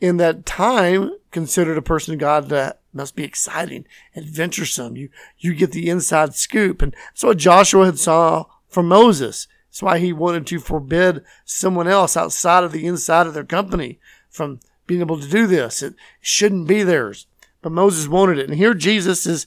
in 0.00 0.16
that 0.16 0.46
time 0.46 1.10
considered 1.32 1.76
a 1.76 1.82
person 1.82 2.14
of 2.14 2.20
God 2.20 2.48
that 2.48 2.80
must 2.94 3.14
be 3.14 3.22
exciting, 3.22 3.84
adventuresome. 4.16 4.96
You 4.96 5.10
you 5.36 5.54
get 5.54 5.72
the 5.72 5.90
inside 5.90 6.34
scoop, 6.34 6.80
and 6.80 6.94
that's 7.10 7.24
what 7.24 7.36
Joshua 7.36 7.84
had 7.84 7.98
saw 7.98 8.46
from 8.68 8.88
Moses. 8.88 9.48
That's 9.68 9.82
why 9.82 9.98
he 9.98 10.14
wanted 10.14 10.46
to 10.46 10.60
forbid 10.60 11.22
someone 11.44 11.88
else 11.88 12.16
outside 12.16 12.64
of 12.64 12.72
the 12.72 12.86
inside 12.86 13.26
of 13.26 13.34
their 13.34 13.44
company 13.44 14.00
from 14.30 14.60
being 14.86 15.00
able 15.00 15.20
to 15.20 15.28
do 15.28 15.46
this. 15.46 15.82
It 15.82 15.94
shouldn't 16.20 16.68
be 16.68 16.82
theirs, 16.82 17.26
but 17.62 17.72
Moses 17.72 18.08
wanted 18.08 18.38
it. 18.38 18.48
And 18.48 18.58
here 18.58 18.74
Jesus 18.74 19.26
is 19.26 19.46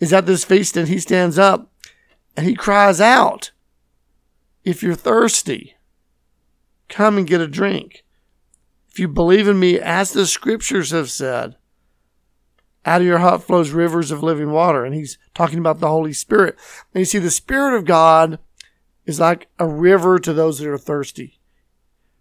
is 0.00 0.12
at 0.12 0.26
this 0.26 0.44
feast, 0.44 0.76
and 0.76 0.88
he 0.88 0.98
stands 0.98 1.38
up 1.38 1.72
and 2.36 2.46
he 2.46 2.54
cries 2.54 3.00
out, 3.00 3.50
"If 4.64 4.82
you're 4.82 4.94
thirsty, 4.94 5.76
come 6.88 7.18
and 7.18 7.26
get 7.26 7.40
a 7.40 7.48
drink." 7.48 8.04
If 8.90 8.98
you 8.98 9.08
believe 9.08 9.48
in 9.48 9.58
me, 9.58 9.78
as 9.78 10.12
the 10.12 10.26
scriptures 10.26 10.90
have 10.90 11.10
said, 11.10 11.56
out 12.84 13.00
of 13.00 13.06
your 13.06 13.18
heart 13.18 13.42
flows 13.42 13.70
rivers 13.70 14.10
of 14.10 14.22
living 14.22 14.50
water. 14.50 14.84
And 14.84 14.94
he's 14.94 15.18
talking 15.34 15.58
about 15.58 15.80
the 15.80 15.88
Holy 15.88 16.12
Spirit. 16.12 16.56
And 16.94 17.00
you 17.00 17.04
see, 17.04 17.18
the 17.18 17.30
Spirit 17.30 17.76
of 17.76 17.84
God 17.84 18.38
is 19.04 19.20
like 19.20 19.48
a 19.58 19.66
river 19.66 20.18
to 20.18 20.32
those 20.32 20.58
that 20.58 20.68
are 20.68 20.78
thirsty. 20.78 21.38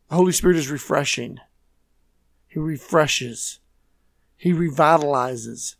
The 0.09 0.15
Holy 0.15 0.31
Spirit 0.31 0.57
is 0.57 0.69
refreshing. 0.69 1.39
He 2.57 2.61
refreshes. 2.61 3.59
He 4.35 4.51
revitalizes. 4.51 5.75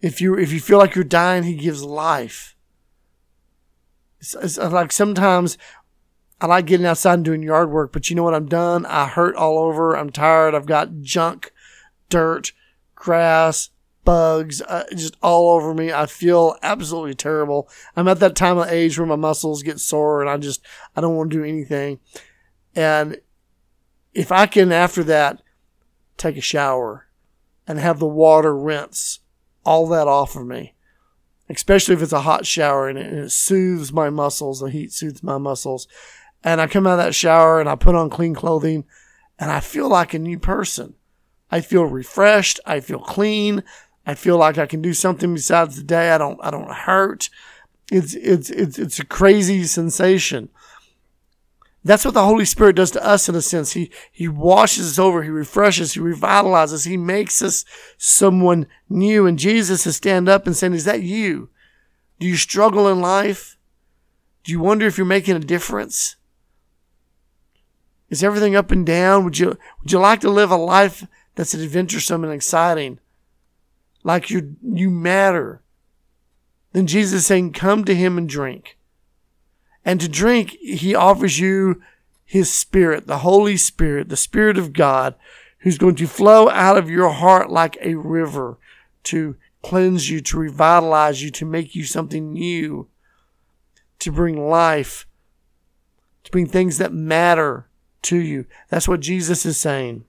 If 0.00 0.22
you 0.22 0.38
if 0.38 0.50
you 0.50 0.60
feel 0.60 0.78
like 0.78 0.94
you're 0.94 1.04
dying, 1.04 1.42
he 1.42 1.56
gives 1.56 1.82
life. 1.82 2.56
It's, 4.18 4.34
it's 4.34 4.56
like 4.56 4.92
sometimes 4.92 5.58
I 6.40 6.46
like 6.46 6.64
getting 6.64 6.86
outside 6.86 7.14
and 7.16 7.24
doing 7.26 7.42
yard 7.42 7.70
work, 7.70 7.92
but 7.92 8.08
you 8.08 8.16
know 8.16 8.22
what? 8.22 8.32
I'm 8.32 8.46
done. 8.46 8.86
I 8.86 9.08
hurt 9.08 9.36
all 9.36 9.58
over. 9.58 9.94
I'm 9.94 10.08
tired. 10.08 10.54
I've 10.54 10.64
got 10.64 11.02
junk, 11.02 11.52
dirt, 12.08 12.52
grass, 12.94 13.68
bugs, 14.06 14.62
uh, 14.62 14.84
just 14.96 15.18
all 15.22 15.54
over 15.54 15.74
me. 15.74 15.92
I 15.92 16.06
feel 16.06 16.56
absolutely 16.62 17.14
terrible. 17.14 17.68
I'm 17.94 18.08
at 18.08 18.20
that 18.20 18.36
time 18.36 18.56
of 18.56 18.70
age 18.70 18.98
where 18.98 19.06
my 19.06 19.16
muscles 19.16 19.62
get 19.62 19.80
sore 19.80 20.22
and 20.22 20.30
I 20.30 20.38
just, 20.38 20.64
I 20.96 21.02
don't 21.02 21.14
want 21.14 21.30
to 21.30 21.36
do 21.36 21.44
anything. 21.44 22.00
And 22.74 23.20
if 24.16 24.32
I 24.32 24.46
can, 24.46 24.72
after 24.72 25.04
that, 25.04 25.42
take 26.16 26.36
a 26.36 26.40
shower 26.40 27.06
and 27.66 27.78
have 27.78 27.98
the 27.98 28.06
water 28.06 28.56
rinse 28.56 29.20
all 29.64 29.86
that 29.88 30.08
off 30.08 30.36
of 30.36 30.46
me, 30.46 30.74
especially 31.48 31.94
if 31.94 32.02
it's 32.02 32.12
a 32.12 32.22
hot 32.22 32.46
shower 32.46 32.88
and 32.88 32.98
it, 32.98 33.06
and 33.06 33.18
it 33.18 33.32
soothes 33.32 33.92
my 33.92 34.10
muscles, 34.10 34.60
the 34.60 34.70
heat 34.70 34.92
soothes 34.92 35.22
my 35.22 35.38
muscles 35.38 35.86
and 36.46 36.60
I 36.60 36.68
come 36.68 36.86
out 36.86 36.98
of 36.98 37.04
that 37.04 37.14
shower 37.14 37.58
and 37.58 37.68
I 37.68 37.74
put 37.74 37.96
on 37.96 38.08
clean 38.08 38.32
clothing 38.32 38.84
and 39.36 39.50
I 39.50 39.58
feel 39.58 39.88
like 39.88 40.14
a 40.14 40.18
new 40.18 40.38
person. 40.38 40.94
I 41.50 41.60
feel 41.60 41.84
refreshed. 41.84 42.60
I 42.64 42.78
feel 42.78 43.00
clean. 43.00 43.64
I 44.06 44.14
feel 44.14 44.38
like 44.38 44.56
I 44.56 44.66
can 44.66 44.80
do 44.80 44.94
something 44.94 45.34
besides 45.34 45.76
the 45.76 45.82
day. 45.82 46.10
I 46.10 46.18
don't, 46.18 46.38
I 46.42 46.52
don't 46.52 46.70
hurt. 46.70 47.30
It's, 47.90 48.14
it's, 48.14 48.50
it's, 48.50 48.78
it's 48.78 48.98
a 49.00 49.04
crazy 49.04 49.64
sensation. 49.64 50.48
That's 51.86 52.04
what 52.04 52.14
the 52.14 52.24
Holy 52.24 52.44
Spirit 52.44 52.74
does 52.74 52.90
to 52.92 53.06
us 53.06 53.28
in 53.28 53.36
a 53.36 53.40
sense. 53.40 53.72
He, 53.72 53.92
he 54.10 54.26
washes 54.26 54.90
us 54.90 54.98
over. 54.98 55.22
He 55.22 55.30
refreshes. 55.30 55.94
He 55.94 56.00
revitalizes. 56.00 56.84
He 56.84 56.96
makes 56.96 57.40
us 57.40 57.64
someone 57.96 58.66
new. 58.88 59.24
And 59.24 59.38
Jesus 59.38 59.86
is 59.86 59.94
stand 59.94 60.28
up 60.28 60.46
and 60.46 60.56
saying, 60.56 60.74
is 60.74 60.84
that 60.84 61.02
you? 61.02 61.48
Do 62.18 62.26
you 62.26 62.34
struggle 62.34 62.88
in 62.88 63.00
life? 63.00 63.56
Do 64.42 64.50
you 64.50 64.58
wonder 64.58 64.86
if 64.86 64.98
you're 64.98 65.06
making 65.06 65.36
a 65.36 65.40
difference? 65.40 66.16
Is 68.10 68.24
everything 68.24 68.56
up 68.56 68.72
and 68.72 68.84
down? 68.84 69.24
Would 69.24 69.38
you 69.38 69.56
would 69.80 69.92
you 69.92 69.98
like 69.98 70.20
to 70.20 70.30
live 70.30 70.50
a 70.50 70.56
life 70.56 71.06
that's 71.34 71.54
adventuresome 71.54 72.24
and 72.24 72.32
exciting? 72.32 72.98
Like 74.02 74.30
you 74.30 74.56
you 74.62 74.90
matter. 74.90 75.62
Then 76.72 76.86
Jesus 76.86 77.20
is 77.20 77.26
saying, 77.26 77.52
Come 77.52 77.84
to 77.84 77.94
him 77.94 78.18
and 78.18 78.28
drink. 78.28 78.75
And 79.86 80.00
to 80.00 80.08
drink, 80.08 80.50
he 80.60 80.96
offers 80.96 81.38
you 81.38 81.80
his 82.24 82.52
spirit, 82.52 83.06
the 83.06 83.18
Holy 83.18 83.56
Spirit, 83.56 84.08
the 84.08 84.16
Spirit 84.16 84.58
of 84.58 84.72
God, 84.72 85.14
who's 85.60 85.78
going 85.78 85.94
to 85.94 86.08
flow 86.08 86.50
out 86.50 86.76
of 86.76 86.90
your 86.90 87.10
heart 87.10 87.50
like 87.50 87.78
a 87.80 87.94
river 87.94 88.58
to 89.04 89.36
cleanse 89.62 90.10
you, 90.10 90.20
to 90.20 90.38
revitalize 90.38 91.22
you, 91.22 91.30
to 91.30 91.46
make 91.46 91.76
you 91.76 91.84
something 91.84 92.32
new, 92.32 92.88
to 94.00 94.10
bring 94.10 94.48
life, 94.48 95.06
to 96.24 96.32
bring 96.32 96.46
things 96.46 96.78
that 96.78 96.92
matter 96.92 97.68
to 98.02 98.16
you. 98.16 98.44
That's 98.68 98.88
what 98.88 99.00
Jesus 99.00 99.46
is 99.46 99.56
saying. 99.56 100.04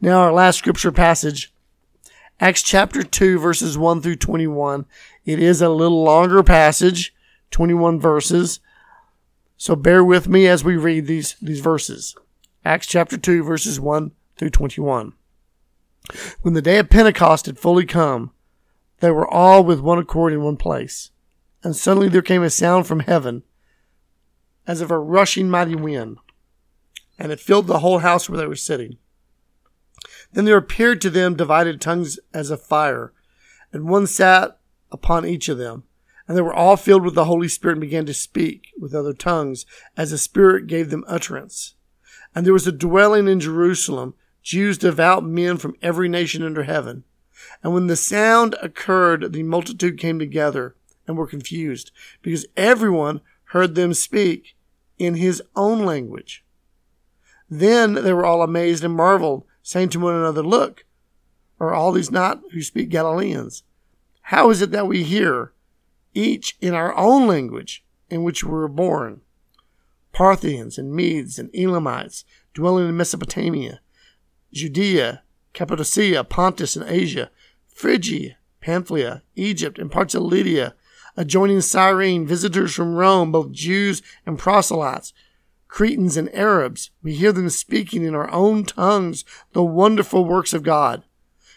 Now, 0.00 0.20
our 0.20 0.32
last 0.32 0.58
scripture 0.58 0.92
passage 0.92 1.52
Acts 2.40 2.62
chapter 2.62 3.02
2, 3.02 3.38
verses 3.38 3.78
1 3.78 4.02
through 4.02 4.16
21. 4.16 4.86
It 5.24 5.38
is 5.38 5.62
a 5.62 5.68
little 5.68 6.02
longer 6.02 6.42
passage, 6.42 7.13
21 7.54 8.00
verses. 8.00 8.58
So 9.56 9.76
bear 9.76 10.02
with 10.04 10.26
me 10.26 10.48
as 10.48 10.64
we 10.64 10.76
read 10.76 11.06
these, 11.06 11.36
these 11.40 11.60
verses. 11.60 12.16
Acts 12.64 12.88
chapter 12.88 13.16
2, 13.16 13.44
verses 13.44 13.78
1 13.78 14.10
through 14.36 14.50
21. 14.50 15.12
When 16.42 16.54
the 16.54 16.60
day 16.60 16.80
of 16.80 16.90
Pentecost 16.90 17.46
had 17.46 17.56
fully 17.56 17.86
come, 17.86 18.32
they 18.98 19.12
were 19.12 19.28
all 19.28 19.62
with 19.62 19.78
one 19.78 20.00
accord 20.00 20.32
in 20.32 20.42
one 20.42 20.56
place. 20.56 21.12
And 21.62 21.76
suddenly 21.76 22.08
there 22.08 22.22
came 22.22 22.42
a 22.42 22.50
sound 22.50 22.88
from 22.88 23.00
heaven 23.00 23.44
as 24.66 24.80
of 24.80 24.90
a 24.90 24.98
rushing 24.98 25.48
mighty 25.48 25.76
wind, 25.76 26.18
and 27.20 27.30
it 27.30 27.38
filled 27.38 27.68
the 27.68 27.78
whole 27.78 28.00
house 28.00 28.28
where 28.28 28.38
they 28.38 28.48
were 28.48 28.56
sitting. 28.56 28.98
Then 30.32 30.44
there 30.44 30.56
appeared 30.56 31.00
to 31.02 31.10
them 31.10 31.36
divided 31.36 31.80
tongues 31.80 32.18
as 32.32 32.50
of 32.50 32.60
fire, 32.60 33.12
and 33.72 33.88
one 33.88 34.08
sat 34.08 34.58
upon 34.90 35.24
each 35.24 35.48
of 35.48 35.58
them. 35.58 35.84
And 36.26 36.36
they 36.36 36.42
were 36.42 36.54
all 36.54 36.76
filled 36.76 37.04
with 37.04 37.14
the 37.14 37.26
Holy 37.26 37.48
Spirit 37.48 37.74
and 37.74 37.80
began 37.82 38.06
to 38.06 38.14
speak 38.14 38.72
with 38.78 38.94
other 38.94 39.12
tongues 39.12 39.66
as 39.96 40.10
the 40.10 40.18
Spirit 40.18 40.66
gave 40.66 40.90
them 40.90 41.04
utterance. 41.06 41.74
And 42.34 42.44
there 42.44 42.52
was 42.52 42.66
a 42.66 42.72
dwelling 42.72 43.28
in 43.28 43.40
Jerusalem, 43.40 44.14
Jews 44.42 44.78
devout 44.78 45.24
men 45.24 45.58
from 45.58 45.76
every 45.82 46.08
nation 46.08 46.42
under 46.42 46.64
heaven. 46.64 47.04
And 47.62 47.74
when 47.74 47.86
the 47.86 47.96
sound 47.96 48.56
occurred, 48.62 49.32
the 49.32 49.42
multitude 49.42 49.98
came 49.98 50.18
together 50.18 50.74
and 51.06 51.16
were 51.16 51.26
confused, 51.26 51.90
because 52.22 52.46
everyone 52.56 53.20
heard 53.46 53.74
them 53.74 53.92
speak 53.92 54.56
in 54.98 55.16
his 55.16 55.42
own 55.54 55.84
language. 55.84 56.44
Then 57.50 57.94
they 57.94 58.12
were 58.12 58.24
all 58.24 58.42
amazed 58.42 58.84
and 58.84 58.94
marveled, 58.94 59.44
saying 59.62 59.90
to 59.90 60.00
one 60.00 60.14
another, 60.14 60.42
Look, 60.42 60.84
are 61.60 61.74
all 61.74 61.92
these 61.92 62.10
not 62.10 62.40
who 62.52 62.62
speak 62.62 62.88
Galileans? 62.88 63.62
How 64.22 64.50
is 64.50 64.62
it 64.62 64.70
that 64.70 64.86
we 64.86 65.04
hear, 65.04 65.52
each 66.14 66.56
in 66.60 66.74
our 66.74 66.96
own 66.96 67.26
language 67.26 67.84
in 68.08 68.22
which 68.22 68.44
we 68.44 68.50
were 68.50 68.68
born? 68.68 69.20
Parthians 70.12 70.78
and 70.78 70.94
Medes 70.94 71.38
and 71.38 71.50
Elamites 71.54 72.24
dwelling 72.54 72.88
in 72.88 72.96
Mesopotamia, 72.96 73.80
Judea, 74.52 75.22
Cappadocia, 75.52 76.24
Pontus 76.24 76.76
and 76.76 76.88
Asia, 76.88 77.30
Phrygia, 77.66 78.36
Pamphylia, 78.60 79.22
Egypt, 79.34 79.78
and 79.78 79.90
parts 79.90 80.14
of 80.14 80.22
Lydia, 80.22 80.74
adjoining 81.16 81.60
Cyrene, 81.60 82.26
visitors 82.26 82.74
from 82.74 82.94
Rome, 82.94 83.32
both 83.32 83.52
Jews 83.52 84.02
and 84.24 84.38
proselytes, 84.38 85.12
Cretans 85.68 86.16
and 86.16 86.32
Arabs. 86.34 86.90
We 87.02 87.14
hear 87.14 87.32
them 87.32 87.50
speaking 87.50 88.04
in 88.04 88.14
our 88.14 88.30
own 88.30 88.64
tongues 88.64 89.24
the 89.52 89.64
wonderful 89.64 90.24
works 90.24 90.52
of 90.52 90.62
God. 90.62 91.02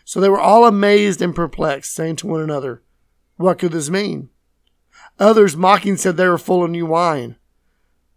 So 0.06 0.20
they 0.20 0.30
were 0.30 0.40
all 0.40 0.66
amazed 0.66 1.22
and 1.22 1.36
perplexed, 1.36 1.94
saying 1.94 2.16
to 2.18 2.28
one 2.28 2.42
another, 2.42 2.82
What 3.36 3.60
could 3.60 3.74
this 3.74 3.90
mean? 3.90 4.30
Others 5.20 5.56
mocking 5.56 5.98
said 5.98 6.18
they 6.18 6.28
were 6.28 6.38
full 6.38 6.64
of 6.64 6.72
new 6.72 6.86
wine. 6.86 7.36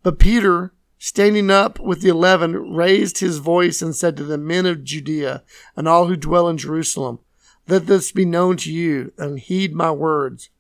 But 0.03 0.19
Peter, 0.19 0.73
standing 0.99 1.51
up 1.51 1.81
with 1.81 2.03
the 2.03 2.09
eleven, 2.09 2.75
raised 2.75 3.19
his 3.19 3.39
voice 3.39 3.83
and 3.83 3.95
said 3.95 4.17
to 4.17 4.25
the 4.25 4.39
men 4.39 4.67
of 4.67 4.85
Judea 4.85 5.43
and 5.77 5.89
all 5.89 6.07
who 6.07 6.17
dwell 6.17 6.49
in 6.49 6.59
Jerusalem, 6.59 7.21
Let 7.69 7.87
this 7.87 8.13
be 8.13 8.25
known 8.25 8.57
to 8.59 8.73
you, 8.73 9.13
and 9.19 9.39
heed 9.39 9.75
my 9.75 9.91
words. 9.91 10.51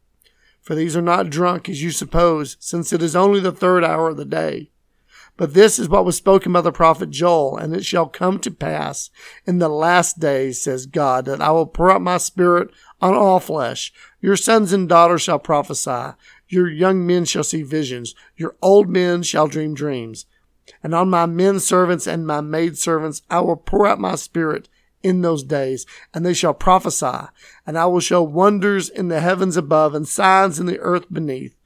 For 0.62 0.74
these 0.74 0.96
are 0.96 1.02
not 1.02 1.30
drunk 1.30 1.68
as 1.68 1.82
you 1.82 1.90
suppose, 1.90 2.56
since 2.60 2.92
it 2.92 3.02
is 3.02 3.16
only 3.16 3.40
the 3.40 3.52
third 3.52 3.82
hour 3.82 4.10
of 4.10 4.16
the 4.16 4.24
day. 4.24 4.70
But 5.36 5.54
this 5.54 5.78
is 5.78 5.88
what 5.88 6.04
was 6.04 6.16
spoken 6.16 6.52
by 6.52 6.60
the 6.60 6.70
prophet 6.70 7.08
Joel, 7.08 7.56
and 7.56 7.74
it 7.74 7.84
shall 7.84 8.06
come 8.06 8.38
to 8.40 8.50
pass 8.50 9.08
in 9.46 9.58
the 9.58 9.70
last 9.70 10.20
days, 10.20 10.62
says 10.62 10.84
God, 10.84 11.24
that 11.24 11.40
I 11.40 11.50
will 11.50 11.66
pour 11.66 11.90
out 11.90 12.02
my 12.02 12.18
spirit 12.18 12.68
on 13.00 13.14
all 13.14 13.40
flesh. 13.40 13.90
Your 14.20 14.36
sons 14.36 14.72
and 14.72 14.88
daughters 14.88 15.22
shall 15.22 15.38
prophesy. 15.38 16.14
Your 16.48 16.68
young 16.68 17.06
men 17.06 17.24
shall 17.24 17.44
see 17.44 17.62
visions. 17.62 18.14
Your 18.36 18.56
old 18.60 18.88
men 18.88 19.22
shall 19.22 19.46
dream 19.46 19.74
dreams. 19.74 20.26
And 20.82 20.95
on 20.95 21.10
my 21.10 21.26
men 21.26 21.60
servants 21.60 22.06
and 22.06 22.26
my 22.26 22.40
maid 22.40 22.76
servants 22.78 23.23
I 23.30 23.40
will 23.40 23.56
pour 23.56 23.86
out 23.86 23.99
my 23.99 24.14
spirit 24.16 24.68
in 25.02 25.23
those 25.23 25.42
days, 25.42 25.86
and 26.12 26.25
they 26.25 26.34
shall 26.34 26.54
prophesy. 26.54 27.28
And 27.66 27.78
I 27.78 27.86
will 27.86 28.00
show 28.00 28.23
wonders 28.23 28.88
in 28.88 29.08
the 29.08 29.21
heavens 29.21 29.56
above 29.56 29.95
and 29.95 30.06
signs 30.06 30.60
in 30.60 30.66
the 30.66 30.78
earth 30.80 31.06
beneath, 31.10 31.56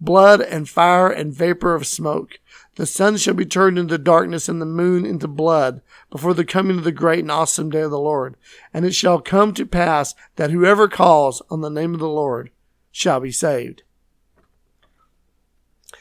blood 0.00 0.40
and 0.40 0.68
fire 0.68 1.08
and 1.08 1.34
vapor 1.34 1.74
of 1.74 1.86
smoke. 1.86 2.38
The 2.76 2.86
sun 2.86 3.16
shall 3.18 3.34
be 3.34 3.46
turned 3.46 3.78
into 3.78 3.98
darkness 3.98 4.48
and 4.48 4.60
the 4.60 4.66
moon 4.66 5.06
into 5.06 5.28
blood 5.28 5.80
before 6.10 6.34
the 6.34 6.44
coming 6.44 6.78
of 6.78 6.84
the 6.84 6.92
great 6.92 7.20
and 7.20 7.30
awesome 7.30 7.70
day 7.70 7.82
of 7.82 7.90
the 7.92 8.00
Lord. 8.00 8.36
And 8.72 8.84
it 8.84 8.94
shall 8.94 9.20
come 9.20 9.54
to 9.54 9.64
pass 9.64 10.14
that 10.36 10.50
whoever 10.50 10.88
calls 10.88 11.40
on 11.50 11.60
the 11.60 11.70
name 11.70 11.94
of 11.94 12.00
the 12.00 12.08
Lord 12.08 12.50
shall 12.90 13.20
be 13.20 13.30
saved. 13.30 13.84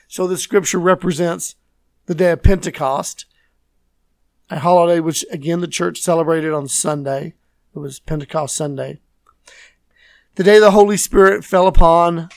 So 0.08 0.26
the 0.26 0.38
scripture 0.38 0.80
represents 0.80 1.56
the 2.08 2.16
day 2.16 2.32
of 2.32 2.44
Pentecost, 2.44 3.26
a 4.50 4.60
holiday 4.60 5.00
which 5.00 5.24
again 5.32 5.62
the 5.62 5.68
church 5.68 6.02
celebrated 6.02 6.54
on 6.54 6.68
Sunday. 6.68 7.36
It 7.76 7.80
was 7.80 8.00
Pentecost 8.00 8.56
Sunday. 8.56 9.00
The 10.36 10.44
day 10.44 10.60
the 10.60 10.72
Holy 10.72 10.98
Spirit 10.98 11.46
fell 11.46 11.68
upon 11.68 12.30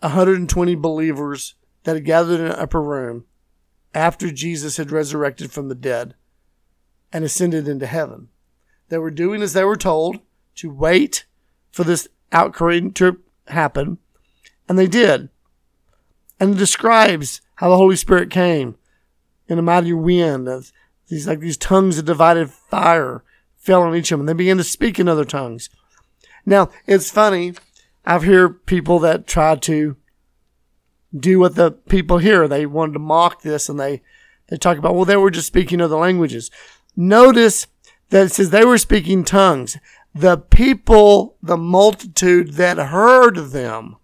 120 0.00 0.74
believers 0.76 1.54
that 1.84 1.96
had 1.96 2.04
gathered 2.04 2.40
in 2.40 2.46
an 2.46 2.52
upper 2.52 2.82
room 2.82 3.26
after 3.94 4.30
Jesus 4.30 4.76
had 4.76 4.90
resurrected 4.90 5.50
from 5.50 5.68
the 5.68 5.74
dead 5.74 6.14
and 7.12 7.24
ascended 7.24 7.68
into 7.68 7.86
heaven. 7.86 8.28
They 8.88 8.98
were 8.98 9.10
doing 9.10 9.42
as 9.42 9.52
they 9.52 9.64
were 9.64 9.76
told 9.76 10.20
to 10.56 10.70
wait 10.70 11.24
for 11.70 11.84
this 11.84 12.08
outcrying 12.30 12.94
to 12.94 13.18
happen, 13.48 13.98
and 14.68 14.78
they 14.78 14.86
did. 14.86 15.28
And 16.40 16.54
it 16.54 16.58
describes 16.58 17.40
how 17.56 17.68
the 17.68 17.76
Holy 17.76 17.96
Spirit 17.96 18.30
came 18.30 18.76
in 19.48 19.58
a 19.58 19.62
mighty 19.62 19.92
wind, 19.92 20.48
as 20.48 20.72
these 21.08 21.26
like 21.26 21.40
these 21.40 21.56
tongues 21.56 21.98
of 21.98 22.04
divided 22.04 22.50
fire 22.50 23.22
fell 23.56 23.82
on 23.82 23.94
each 23.94 24.10
of 24.10 24.18
them. 24.18 24.28
and 24.28 24.28
They 24.28 24.42
began 24.42 24.56
to 24.56 24.64
speak 24.64 24.98
in 24.98 25.08
other 25.08 25.24
tongues. 25.24 25.70
Now 26.44 26.70
it's 26.86 27.10
funny. 27.10 27.54
I've 28.04 28.24
heard 28.24 28.66
people 28.66 28.98
that 29.00 29.26
try 29.26 29.54
to 29.56 29.96
do 31.16 31.38
what 31.38 31.54
the 31.54 31.70
people 31.70 32.18
here. 32.18 32.48
They 32.48 32.66
wanted 32.66 32.94
to 32.94 32.98
mock 32.98 33.42
this 33.42 33.68
and 33.68 33.78
they, 33.78 34.02
they 34.48 34.56
talk 34.56 34.78
about, 34.78 34.94
well, 34.94 35.04
they 35.04 35.16
were 35.16 35.30
just 35.30 35.46
speaking 35.46 35.80
other 35.80 35.96
languages. 35.96 36.50
Notice 36.96 37.66
that 38.10 38.26
it 38.26 38.32
says 38.32 38.50
they 38.50 38.64
were 38.64 38.78
speaking 38.78 39.24
tongues. 39.24 39.78
The 40.14 40.36
people, 40.36 41.36
the 41.42 41.56
multitude 41.56 42.54
that 42.54 42.76
heard 42.76 43.36
them, 43.36 43.96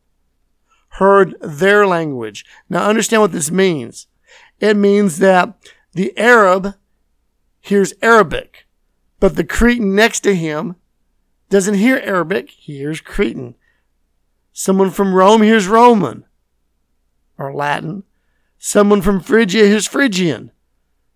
heard 0.92 1.34
their 1.40 1.86
language. 1.86 2.44
Now 2.68 2.88
understand 2.88 3.22
what 3.22 3.32
this 3.32 3.50
means. 3.50 4.06
It 4.58 4.76
means 4.76 5.18
that 5.18 5.54
the 5.92 6.16
Arab 6.18 6.74
hears 7.60 7.92
Arabic, 8.02 8.66
but 9.20 9.36
the 9.36 9.44
Cretan 9.44 9.94
next 9.94 10.20
to 10.20 10.34
him 10.34 10.76
doesn't 11.50 11.74
hear 11.74 12.00
Arabic, 12.02 12.50
he 12.50 12.78
hears 12.78 13.00
Cretan. 13.00 13.54
Someone 14.52 14.90
from 14.90 15.14
Rome 15.14 15.42
hears 15.42 15.66
Roman 15.66 16.24
or 17.38 17.54
Latin. 17.54 18.02
Someone 18.58 19.00
from 19.00 19.20
Phrygia 19.20 19.66
hears 19.66 19.86
Phrygian. 19.86 20.50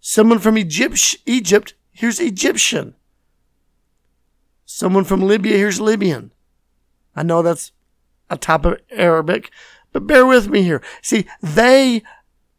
Someone 0.00 0.38
from 0.38 0.56
Egypt, 0.56 1.16
Egypt 1.26 1.74
hears 1.90 2.20
Egyptian. 2.20 2.94
Someone 4.64 5.04
from 5.04 5.20
Libya 5.20 5.56
hears 5.56 5.80
Libyan. 5.80 6.32
I 7.14 7.22
know 7.22 7.42
that's 7.42 7.72
a 8.30 8.36
type 8.36 8.64
of 8.64 8.80
Arabic, 8.90 9.50
but 9.92 10.06
bear 10.06 10.24
with 10.24 10.48
me 10.48 10.62
here. 10.62 10.82
See, 11.02 11.26
they 11.42 12.02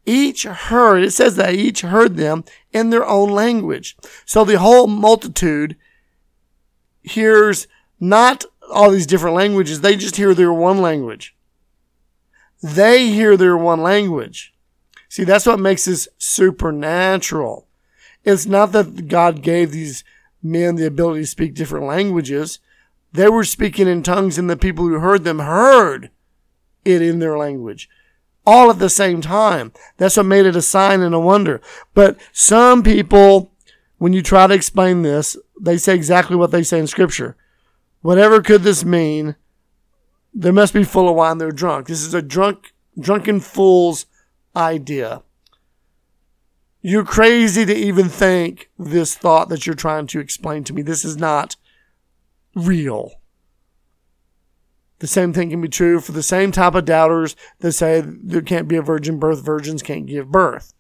each 0.05 0.43
heard, 0.43 1.03
it 1.03 1.11
says 1.11 1.35
they 1.35 1.53
each 1.53 1.81
heard 1.81 2.17
them 2.17 2.43
in 2.71 2.89
their 2.89 3.05
own 3.05 3.29
language. 3.29 3.97
So 4.25 4.43
the 4.43 4.59
whole 4.59 4.87
multitude 4.87 5.75
hears 7.01 7.67
not 7.99 8.45
all 8.71 8.91
these 8.91 9.07
different 9.07 9.35
languages, 9.35 9.81
they 9.81 9.95
just 9.95 10.15
hear 10.15 10.33
their 10.33 10.53
one 10.53 10.81
language. 10.81 11.35
They 12.63 13.09
hear 13.09 13.35
their 13.35 13.57
one 13.57 13.83
language. 13.83 14.53
See, 15.09 15.25
that's 15.25 15.45
what 15.45 15.59
makes 15.59 15.83
this 15.85 16.07
supernatural. 16.17 17.67
It's 18.23 18.45
not 18.45 18.71
that 18.71 19.09
God 19.09 19.41
gave 19.41 19.71
these 19.71 20.05
men 20.41 20.75
the 20.75 20.87
ability 20.87 21.21
to 21.21 21.27
speak 21.27 21.53
different 21.53 21.85
languages. 21.85 22.59
They 23.11 23.27
were 23.27 23.43
speaking 23.43 23.87
in 23.87 24.01
tongues 24.01 24.37
and 24.37 24.49
the 24.49 24.55
people 24.55 24.87
who 24.87 24.99
heard 24.99 25.25
them 25.25 25.39
heard 25.39 26.09
it 26.85 27.01
in 27.01 27.19
their 27.19 27.37
language. 27.37 27.89
All 28.45 28.69
at 28.69 28.79
the 28.79 28.89
same 28.89 29.19
time. 29.19 29.73
That's 29.97 30.15
what 30.15 30.25
made 30.25 30.45
it 30.45 30.55
a 30.55 30.61
sign 30.61 31.01
and 31.01 31.13
a 31.13 31.19
wonder. 31.19 31.61
But 31.93 32.17
some 32.31 32.81
people, 32.81 33.51
when 33.97 34.13
you 34.13 34.21
try 34.21 34.47
to 34.47 34.53
explain 34.53 35.01
this, 35.01 35.35
they 35.59 35.77
say 35.77 35.95
exactly 35.95 36.37
what 36.37 36.51
they 36.51 36.63
say 36.63 36.79
in 36.79 36.87
scripture. 36.87 37.35
Whatever 38.01 38.41
could 38.41 38.63
this 38.63 38.85
mean? 38.85 39.35
They 40.33 40.51
must 40.51 40.73
be 40.73 40.83
full 40.83 41.09
of 41.09 41.15
wine. 41.15 41.37
They're 41.37 41.51
drunk. 41.51 41.87
This 41.87 42.01
is 42.01 42.13
a 42.13 42.21
drunk, 42.21 42.73
drunken 42.99 43.39
fool's 43.39 44.05
idea. 44.55 45.23
You're 46.81 47.05
crazy 47.05 47.65
to 47.65 47.73
even 47.73 48.09
think 48.09 48.69
this 48.77 49.15
thought 49.15 49.49
that 49.49 49.65
you're 49.65 49.75
trying 49.75 50.07
to 50.07 50.19
explain 50.19 50.63
to 50.65 50.73
me. 50.73 50.81
This 50.81 51.05
is 51.05 51.15
not 51.15 51.55
real. 52.55 53.13
The 54.99 55.07
same 55.07 55.33
thing 55.33 55.49
can 55.49 55.61
be 55.61 55.69
true 55.69 55.99
for 55.99 56.11
the 56.11 56.23
same 56.23 56.51
type 56.51 56.75
of 56.75 56.85
doubters 56.85 57.35
that 57.59 57.73
say 57.73 58.01
there 58.01 58.41
can't 58.41 58.67
be 58.67 58.75
a 58.75 58.81
virgin 58.81 59.19
birth, 59.19 59.43
virgins 59.43 59.83
can't 59.83 60.05
give 60.05 60.31
birth. 60.31 60.73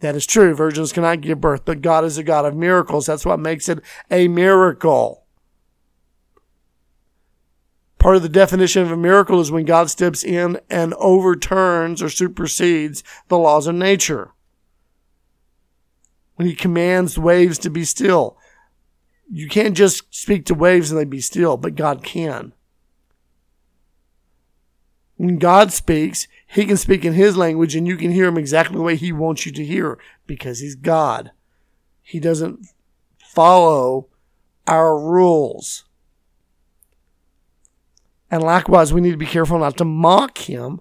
That 0.00 0.14
is 0.14 0.26
true. 0.26 0.54
Virgins 0.54 0.92
cannot 0.92 1.22
give 1.22 1.40
birth, 1.40 1.64
but 1.64 1.82
God 1.82 2.04
is 2.04 2.18
a 2.18 2.22
God 2.22 2.44
of 2.44 2.54
miracles. 2.54 3.06
That's 3.06 3.26
what 3.26 3.40
makes 3.40 3.68
it 3.68 3.80
a 4.10 4.28
miracle. 4.28 5.24
Part 8.08 8.16
of 8.16 8.22
the 8.22 8.30
definition 8.30 8.80
of 8.80 8.90
a 8.90 8.96
miracle 8.96 9.38
is 9.38 9.52
when 9.52 9.66
God 9.66 9.90
steps 9.90 10.24
in 10.24 10.58
and 10.70 10.94
overturns 10.94 12.02
or 12.02 12.08
supersedes 12.08 13.04
the 13.28 13.36
laws 13.36 13.66
of 13.66 13.74
nature. 13.74 14.30
When 16.36 16.48
he 16.48 16.54
commands 16.54 17.18
waves 17.18 17.58
to 17.58 17.68
be 17.68 17.84
still. 17.84 18.38
You 19.30 19.46
can't 19.46 19.76
just 19.76 20.14
speak 20.14 20.46
to 20.46 20.54
waves 20.54 20.90
and 20.90 20.98
they 20.98 21.04
be 21.04 21.20
still, 21.20 21.58
but 21.58 21.74
God 21.74 22.02
can. 22.02 22.54
When 25.16 25.36
God 25.36 25.70
speaks, 25.70 26.28
he 26.46 26.64
can 26.64 26.78
speak 26.78 27.04
in 27.04 27.12
his 27.12 27.36
language 27.36 27.76
and 27.76 27.86
you 27.86 27.98
can 27.98 28.10
hear 28.10 28.28
him 28.28 28.38
exactly 28.38 28.76
the 28.76 28.82
way 28.82 28.96
he 28.96 29.12
wants 29.12 29.44
you 29.44 29.52
to 29.52 29.62
hear 29.66 29.98
because 30.26 30.60
he's 30.60 30.76
God. 30.76 31.32
He 32.00 32.20
doesn't 32.20 32.68
follow 33.18 34.08
our 34.66 34.98
rules. 34.98 35.84
And 38.30 38.42
likewise, 38.42 38.92
we 38.92 39.00
need 39.00 39.12
to 39.12 39.16
be 39.16 39.26
careful 39.26 39.58
not 39.58 39.76
to 39.78 39.84
mock 39.84 40.38
him 40.38 40.80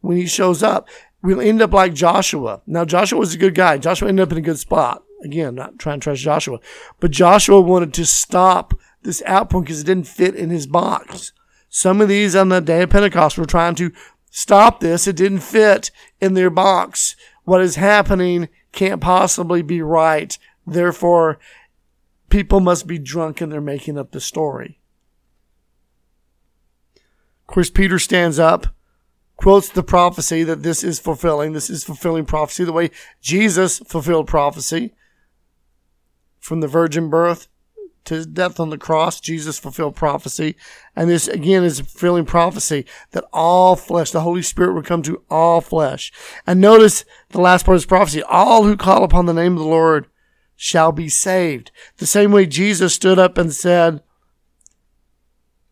when 0.00 0.16
he 0.16 0.26
shows 0.26 0.62
up. 0.62 0.88
We'll 1.22 1.40
end 1.40 1.60
up 1.60 1.72
like 1.72 1.94
Joshua. 1.94 2.62
Now, 2.66 2.84
Joshua 2.84 3.18
was 3.18 3.34
a 3.34 3.38
good 3.38 3.54
guy. 3.54 3.78
Joshua 3.78 4.08
ended 4.08 4.22
up 4.22 4.32
in 4.32 4.38
a 4.38 4.42
good 4.42 4.58
spot. 4.58 5.02
Again, 5.24 5.56
not 5.56 5.78
trying 5.78 6.00
to 6.00 6.04
trash 6.04 6.22
Joshua. 6.22 6.60
But 7.00 7.10
Joshua 7.10 7.60
wanted 7.60 7.92
to 7.94 8.06
stop 8.06 8.72
this 9.02 9.22
outpouring 9.28 9.64
because 9.64 9.80
it 9.80 9.86
didn't 9.86 10.06
fit 10.06 10.34
in 10.34 10.50
his 10.50 10.66
box. 10.66 11.32
Some 11.68 12.00
of 12.00 12.08
these 12.08 12.34
on 12.34 12.48
the 12.48 12.60
day 12.60 12.82
of 12.82 12.90
Pentecost 12.90 13.36
were 13.36 13.44
trying 13.44 13.74
to 13.76 13.92
stop 14.30 14.80
this. 14.80 15.06
It 15.06 15.16
didn't 15.16 15.40
fit 15.40 15.90
in 16.20 16.34
their 16.34 16.50
box. 16.50 17.16
What 17.44 17.60
is 17.60 17.76
happening 17.76 18.48
can't 18.72 19.00
possibly 19.00 19.62
be 19.62 19.82
right. 19.82 20.38
Therefore, 20.66 21.38
people 22.30 22.60
must 22.60 22.86
be 22.86 22.98
drunk 22.98 23.40
and 23.40 23.50
they're 23.50 23.60
making 23.60 23.98
up 23.98 24.12
the 24.12 24.20
story. 24.20 24.77
Course, 27.48 27.70
Peter 27.70 27.98
stands 27.98 28.38
up, 28.38 28.66
quotes 29.36 29.70
the 29.70 29.82
prophecy 29.82 30.44
that 30.44 30.62
this 30.62 30.84
is 30.84 31.00
fulfilling. 31.00 31.54
This 31.54 31.70
is 31.70 31.82
fulfilling 31.82 32.26
prophecy 32.26 32.62
the 32.62 32.72
way 32.72 32.90
Jesus 33.22 33.78
fulfilled 33.78 34.28
prophecy 34.28 34.94
from 36.38 36.60
the 36.60 36.68
virgin 36.68 37.08
birth 37.08 37.48
to 38.04 38.14
his 38.14 38.26
death 38.26 38.60
on 38.60 38.68
the 38.68 38.76
cross. 38.76 39.18
Jesus 39.18 39.58
fulfilled 39.58 39.96
prophecy. 39.96 40.56
And 40.94 41.08
this 41.08 41.26
again 41.26 41.64
is 41.64 41.80
fulfilling 41.80 42.26
prophecy 42.26 42.84
that 43.12 43.24
all 43.32 43.76
flesh, 43.76 44.10
the 44.10 44.20
Holy 44.20 44.42
Spirit 44.42 44.74
would 44.74 44.86
come 44.86 45.02
to 45.02 45.22
all 45.30 45.62
flesh. 45.62 46.12
And 46.46 46.60
notice 46.60 47.06
the 47.30 47.40
last 47.40 47.64
part 47.64 47.76
of 47.76 47.80
this 47.80 47.86
prophecy. 47.86 48.22
All 48.22 48.64
who 48.64 48.76
call 48.76 49.04
upon 49.04 49.24
the 49.24 49.32
name 49.32 49.54
of 49.54 49.60
the 49.60 49.64
Lord 49.64 50.06
shall 50.54 50.92
be 50.92 51.08
saved. 51.08 51.70
The 51.96 52.06
same 52.06 52.30
way 52.30 52.44
Jesus 52.44 52.92
stood 52.92 53.18
up 53.18 53.38
and 53.38 53.54
said, 53.54 54.02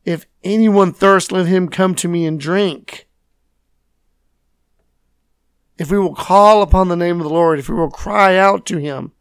if 0.06 0.24
anyone 0.44 0.92
thirsts, 0.92 1.32
let 1.32 1.46
him 1.46 1.68
come 1.68 1.94
to 1.96 2.08
me 2.08 2.24
and 2.24 2.40
drink. 2.40 3.08
If 5.76 5.90
we 5.90 5.98
will 5.98 6.14
call 6.14 6.62
upon 6.62 6.88
the 6.88 6.96
name 6.96 7.18
of 7.18 7.24
the 7.24 7.34
Lord, 7.34 7.58
if 7.58 7.68
we 7.68 7.74
will 7.74 7.90
cry 7.90 8.38
out 8.38 8.64
to 8.66 8.78
him, 8.78 9.12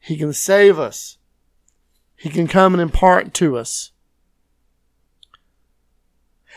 he 0.00 0.16
can 0.16 0.32
save 0.32 0.78
us. 0.78 1.16
He 2.16 2.28
can 2.28 2.48
come 2.48 2.74
and 2.74 2.82
impart 2.82 3.32
to 3.34 3.56
us. 3.56 3.92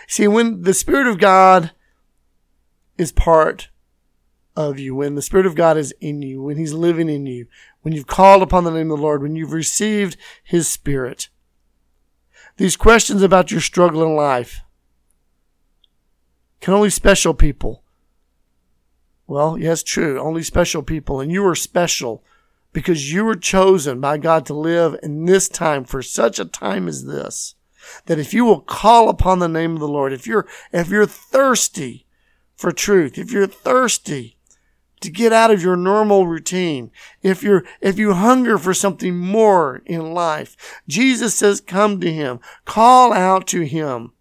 See, 0.07 0.27
when 0.27 0.63
the 0.63 0.73
Spirit 0.73 1.07
of 1.07 1.19
God 1.19 1.71
is 2.97 3.11
part 3.11 3.69
of 4.55 4.79
you, 4.79 4.95
when 4.95 5.15
the 5.15 5.21
Spirit 5.21 5.45
of 5.45 5.55
God 5.55 5.77
is 5.77 5.93
in 6.01 6.21
you, 6.21 6.41
when 6.41 6.57
He's 6.57 6.73
living 6.73 7.09
in 7.09 7.25
you, 7.25 7.45
when 7.81 7.93
you've 7.93 8.07
called 8.07 8.41
upon 8.41 8.63
the 8.63 8.71
name 8.71 8.89
of 8.89 8.97
the 8.97 9.03
Lord, 9.03 9.21
when 9.21 9.35
you've 9.35 9.53
received 9.53 10.17
His 10.43 10.67
Spirit, 10.67 11.29
these 12.59 12.75
questions 12.75 13.23
about 13.23 13.51
your 13.51 13.61
struggle 13.61 14.03
in 14.03 14.17
life 14.17 14.59
can 16.59 16.73
only 16.73 16.89
special 16.89 17.33
people. 17.33 17.83
Well, 19.27 19.57
yes, 19.57 19.81
true. 19.81 20.19
Only 20.19 20.43
special 20.43 20.83
people. 20.83 21.21
And 21.21 21.31
you 21.31 21.45
are 21.47 21.55
special 21.55 22.21
because 22.73 23.13
you 23.13 23.23
were 23.23 23.35
chosen 23.35 24.01
by 24.01 24.17
God 24.17 24.45
to 24.47 24.53
live 24.53 24.97
in 25.01 25.23
this 25.23 25.47
time 25.47 25.85
for 25.85 26.01
such 26.01 26.37
a 26.37 26.43
time 26.43 26.89
as 26.89 27.05
this. 27.05 27.55
That 28.07 28.19
if 28.19 28.33
you 28.33 28.43
will 28.43 28.59
call 28.59 29.07
upon 29.07 29.39
the 29.39 29.47
name 29.47 29.75
of 29.75 29.79
the 29.79 29.87
Lord, 29.87 30.11
if 30.11 30.27
you're, 30.27 30.45
if 30.73 30.89
you're 30.89 31.05
thirsty 31.05 32.07
for 32.57 32.73
truth, 32.73 33.17
if 33.17 33.31
you're 33.31 33.47
thirsty 33.47 34.35
to 35.01 35.09
get 35.09 35.33
out 35.33 35.51
of 35.51 35.61
your 35.61 35.75
normal 35.75 36.27
routine. 36.27 36.91
If 37.21 37.43
you're, 37.43 37.63
if 37.81 37.97
you 37.97 38.13
hunger 38.13 38.57
for 38.57 38.73
something 38.73 39.17
more 39.17 39.81
in 39.85 40.13
life, 40.13 40.81
Jesus 40.87 41.35
says, 41.35 41.61
come 41.61 41.99
to 42.01 42.11
him, 42.11 42.39
call 42.65 43.13
out 43.13 43.47
to 43.47 43.61
him 43.61 44.13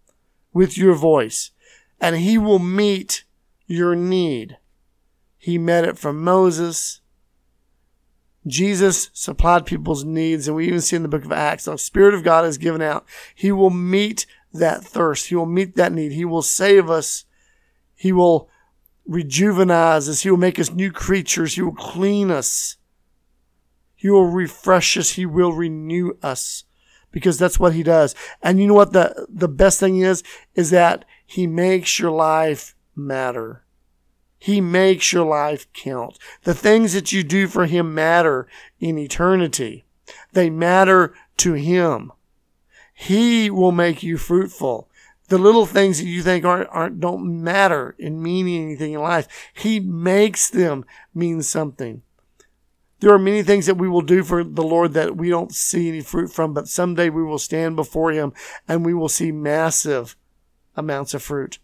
with 0.53 0.77
your 0.77 0.95
voice 0.95 1.51
and 1.99 2.15
he 2.15 2.37
will 2.37 2.59
meet 2.59 3.25
your 3.67 3.95
need. 3.95 4.57
He 5.37 5.57
met 5.57 5.85
it 5.85 5.97
from 5.97 6.23
Moses. 6.23 7.01
Jesus 8.47 9.09
supplied 9.13 9.65
people's 9.65 10.03
needs, 10.03 10.47
and 10.47 10.55
we 10.55 10.67
even 10.67 10.81
see 10.81 10.95
in 10.95 11.03
the 11.03 11.09
book 11.09 11.25
of 11.25 11.31
Acts, 11.31 11.65
the 11.65 11.77
Spirit 11.77 12.13
of 12.13 12.23
God 12.23 12.45
is 12.45 12.57
given 12.57 12.81
out. 12.81 13.05
He 13.35 13.51
will 13.51 13.69
meet 13.69 14.25
that 14.53 14.83
thirst. 14.83 15.27
He 15.27 15.35
will 15.35 15.45
meet 15.45 15.75
that 15.75 15.91
need. 15.91 16.13
He 16.13 16.25
will 16.25 16.41
save 16.41 16.89
us. 16.89 17.25
He 17.95 18.11
will 18.11 18.49
rejuvenate 19.09 20.07
us. 20.07 20.21
He 20.21 20.29
will 20.29 20.37
make 20.37 20.59
us 20.59 20.71
new 20.71 20.91
creatures. 20.91 21.55
He 21.55 21.61
will 21.61 21.73
clean 21.73 22.29
us. 22.31 22.77
He 23.95 24.09
will 24.09 24.27
refresh 24.27 24.95
us. 24.95 25.11
He 25.11 25.25
will 25.25 25.51
renew 25.51 26.13
us 26.21 26.63
because 27.11 27.37
that's 27.37 27.59
what 27.59 27.73
he 27.73 27.83
does. 27.83 28.15
And 28.41 28.61
you 28.61 28.67
know 28.67 28.75
what 28.75 28.93
the, 28.93 29.25
the 29.27 29.49
best 29.49 29.79
thing 29.79 29.97
is? 29.97 30.23
Is 30.53 30.69
that 30.69 31.03
he 31.25 31.47
makes 31.47 31.99
your 31.99 32.11
life 32.11 32.75
matter. 32.95 33.65
He 34.37 34.61
makes 34.61 35.11
your 35.11 35.25
life 35.25 35.67
count. 35.73 36.17
The 36.43 36.53
things 36.53 36.93
that 36.93 37.11
you 37.11 37.23
do 37.23 37.47
for 37.47 37.65
him 37.65 37.93
matter 37.93 38.47
in 38.79 38.97
eternity. 38.97 39.85
They 40.31 40.49
matter 40.49 41.13
to 41.37 41.53
him. 41.53 42.13
He 42.93 43.49
will 43.49 43.71
make 43.71 44.03
you 44.03 44.17
fruitful 44.17 44.88
the 45.29 45.37
little 45.37 45.65
things 45.65 45.99
that 45.99 46.07
you 46.07 46.21
think 46.21 46.43
aren't, 46.43 46.69
aren't 46.71 46.99
don't 46.99 47.43
matter 47.43 47.95
in 47.97 48.21
meaning 48.21 48.65
anything 48.65 48.93
in 48.93 49.01
life. 49.01 49.27
He 49.53 49.79
makes 49.79 50.49
them 50.49 50.85
mean 51.13 51.41
something. 51.41 52.01
There 52.99 53.13
are 53.13 53.19
many 53.19 53.43
things 53.43 53.65
that 53.67 53.77
we 53.77 53.87
will 53.87 54.01
do 54.01 54.23
for 54.23 54.43
the 54.43 54.63
Lord 54.63 54.93
that 54.93 55.15
we 55.15 55.29
don't 55.29 55.53
see 55.53 55.87
any 55.87 56.01
fruit 56.01 56.33
from, 56.33 56.53
but 56.53 56.67
someday 56.67 57.09
we 57.09 57.23
will 57.23 57.39
stand 57.39 57.75
before 57.75 58.11
Him 58.11 58.33
and 58.67 58.85
we 58.85 58.93
will 58.93 59.07
see 59.07 59.31
massive 59.31 60.17
amounts 60.75 61.13
of 61.13 61.21
fruit. 61.21 61.59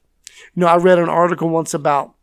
You 0.54 0.62
know, 0.62 0.68
I 0.68 0.78
read 0.78 1.00
an 1.00 1.10
article 1.10 1.50
once 1.50 1.74
about 1.74 2.14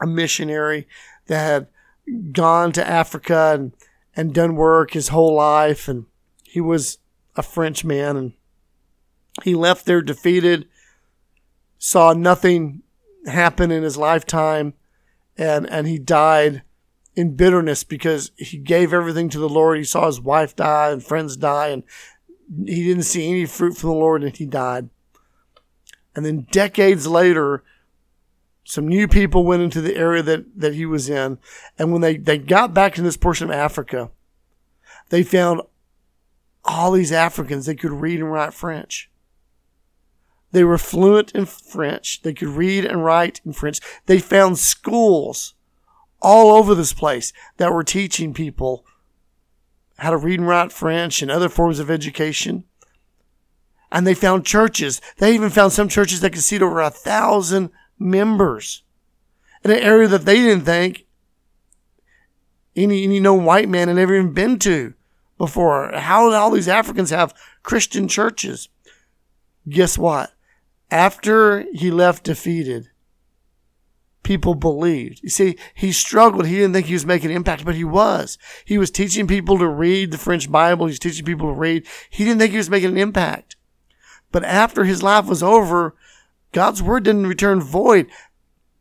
a 0.00 0.06
missionary 0.06 0.88
that 1.26 1.38
had 1.38 2.32
gone 2.32 2.72
to 2.72 2.86
Africa 2.86 3.52
and, 3.54 3.72
and 4.16 4.34
done 4.34 4.56
work 4.56 4.92
his 4.92 5.08
whole 5.08 5.34
life, 5.34 5.88
and 5.88 6.06
he 6.42 6.60
was 6.60 6.98
a 7.36 7.42
French 7.42 7.84
man 7.84 8.16
and 8.16 8.32
he 9.42 9.54
left 9.54 9.86
there 9.86 10.02
defeated, 10.02 10.68
saw 11.78 12.12
nothing 12.12 12.82
happen 13.26 13.70
in 13.70 13.82
his 13.82 13.96
lifetime, 13.96 14.74
and, 15.36 15.68
and 15.68 15.86
he 15.86 15.98
died 15.98 16.62
in 17.16 17.36
bitterness 17.36 17.84
because 17.84 18.30
he 18.36 18.58
gave 18.58 18.92
everything 18.92 19.28
to 19.30 19.38
the 19.38 19.48
Lord. 19.48 19.78
He 19.78 19.84
saw 19.84 20.06
his 20.06 20.20
wife 20.20 20.54
die 20.54 20.90
and 20.90 21.02
friends 21.02 21.36
die, 21.36 21.68
and 21.68 21.82
he 22.66 22.84
didn't 22.84 23.04
see 23.04 23.28
any 23.28 23.46
fruit 23.46 23.76
from 23.76 23.90
the 23.90 23.96
Lord, 23.96 24.22
and 24.22 24.36
he 24.36 24.46
died. 24.46 24.88
And 26.14 26.24
then 26.24 26.46
decades 26.52 27.06
later, 27.06 27.64
some 28.64 28.86
new 28.86 29.08
people 29.08 29.44
went 29.44 29.62
into 29.62 29.80
the 29.80 29.96
area 29.96 30.22
that, 30.22 30.58
that 30.58 30.74
he 30.74 30.86
was 30.86 31.08
in. 31.08 31.38
And 31.78 31.92
when 31.92 32.00
they, 32.00 32.16
they 32.16 32.38
got 32.38 32.72
back 32.72 32.94
to 32.94 33.02
this 33.02 33.16
portion 33.16 33.50
of 33.50 33.56
Africa, 33.56 34.10
they 35.10 35.22
found 35.22 35.60
all 36.64 36.92
these 36.92 37.12
Africans 37.12 37.66
that 37.66 37.78
could 37.78 37.92
read 37.92 38.20
and 38.20 38.32
write 38.32 38.54
French. 38.54 39.10
They 40.54 40.62
were 40.62 40.78
fluent 40.78 41.32
in 41.32 41.46
French. 41.46 42.22
They 42.22 42.32
could 42.32 42.48
read 42.48 42.84
and 42.84 43.04
write 43.04 43.40
in 43.44 43.52
French. 43.52 43.80
They 44.06 44.20
found 44.20 44.56
schools 44.56 45.54
all 46.22 46.56
over 46.56 46.76
this 46.76 46.92
place 46.92 47.32
that 47.56 47.72
were 47.72 47.82
teaching 47.82 48.32
people 48.32 48.86
how 49.98 50.10
to 50.10 50.16
read 50.16 50.38
and 50.38 50.48
write 50.48 50.70
French 50.70 51.20
and 51.20 51.30
other 51.30 51.48
forms 51.48 51.80
of 51.80 51.90
education. 51.90 52.62
And 53.90 54.06
they 54.06 54.14
found 54.14 54.46
churches. 54.46 55.00
They 55.18 55.34
even 55.34 55.50
found 55.50 55.72
some 55.72 55.88
churches 55.88 56.20
that 56.20 56.32
could 56.32 56.42
seat 56.42 56.62
over 56.62 56.80
a 56.80 56.88
thousand 56.88 57.70
members 57.98 58.84
in 59.64 59.72
an 59.72 59.78
area 59.78 60.06
that 60.06 60.24
they 60.24 60.36
didn't 60.36 60.66
think 60.66 61.04
any, 62.76 63.02
any 63.02 63.18
known 63.18 63.44
white 63.44 63.68
man 63.68 63.88
had 63.88 63.98
ever 63.98 64.14
even 64.14 64.32
been 64.32 64.60
to 64.60 64.94
before. 65.36 65.90
How 65.94 66.28
did 66.28 66.36
all 66.36 66.52
these 66.52 66.68
Africans 66.68 67.10
have 67.10 67.34
Christian 67.64 68.06
churches? 68.06 68.68
guess 69.68 69.98
what? 69.98 70.32
After 70.90 71.64
he 71.72 71.90
left 71.90 72.24
defeated, 72.24 72.90
people 74.24 74.56
believed. 74.56 75.22
You 75.22 75.28
see, 75.28 75.56
he 75.74 75.92
struggled. 75.92 76.46
He 76.46 76.56
didn't 76.56 76.72
think 76.72 76.86
he 76.86 76.94
was 76.94 77.06
making 77.06 77.30
an 77.30 77.36
impact, 77.36 77.64
but 77.64 77.76
he 77.76 77.84
was. 77.84 78.36
He 78.64 78.78
was 78.78 78.90
teaching 78.90 79.28
people 79.28 79.58
to 79.58 79.68
read 79.68 80.10
the 80.10 80.18
French 80.18 80.50
Bible. 80.50 80.86
He 80.86 80.92
was 80.92 80.98
teaching 80.98 81.24
people 81.24 81.48
to 81.48 81.58
read. 81.58 81.86
He 82.10 82.24
didn't 82.24 82.40
think 82.40 82.50
he 82.50 82.58
was 82.58 82.70
making 82.70 82.90
an 82.90 82.98
impact. 82.98 83.56
But 84.32 84.44
after 84.44 84.84
his 84.84 85.02
life 85.02 85.26
was 85.26 85.42
over, 85.42 85.94
God's 86.50 86.82
word 86.82 87.04
didn't 87.04 87.28
return 87.28 87.60
void. 87.60 88.08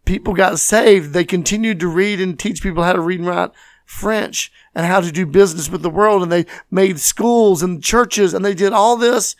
People 0.05 0.33
got 0.33 0.59
saved. 0.59 1.13
They 1.13 1.25
continued 1.25 1.79
to 1.81 1.87
read 1.87 2.19
and 2.19 2.39
teach 2.39 2.63
people 2.63 2.83
how 2.83 2.93
to 2.93 3.01
read 3.01 3.19
and 3.19 3.27
write 3.27 3.51
French 3.85 4.51
and 4.73 4.85
how 4.85 5.01
to 5.01 5.11
do 5.11 5.25
business 5.25 5.69
with 5.69 5.81
the 5.81 5.89
world. 5.89 6.23
And 6.23 6.31
they 6.31 6.45
made 6.71 6.99
schools 6.99 7.61
and 7.61 7.83
churches 7.83 8.33
and 8.33 8.43
they 8.43 8.55
did 8.55 8.73
all 8.73 8.97
this 8.97 9.35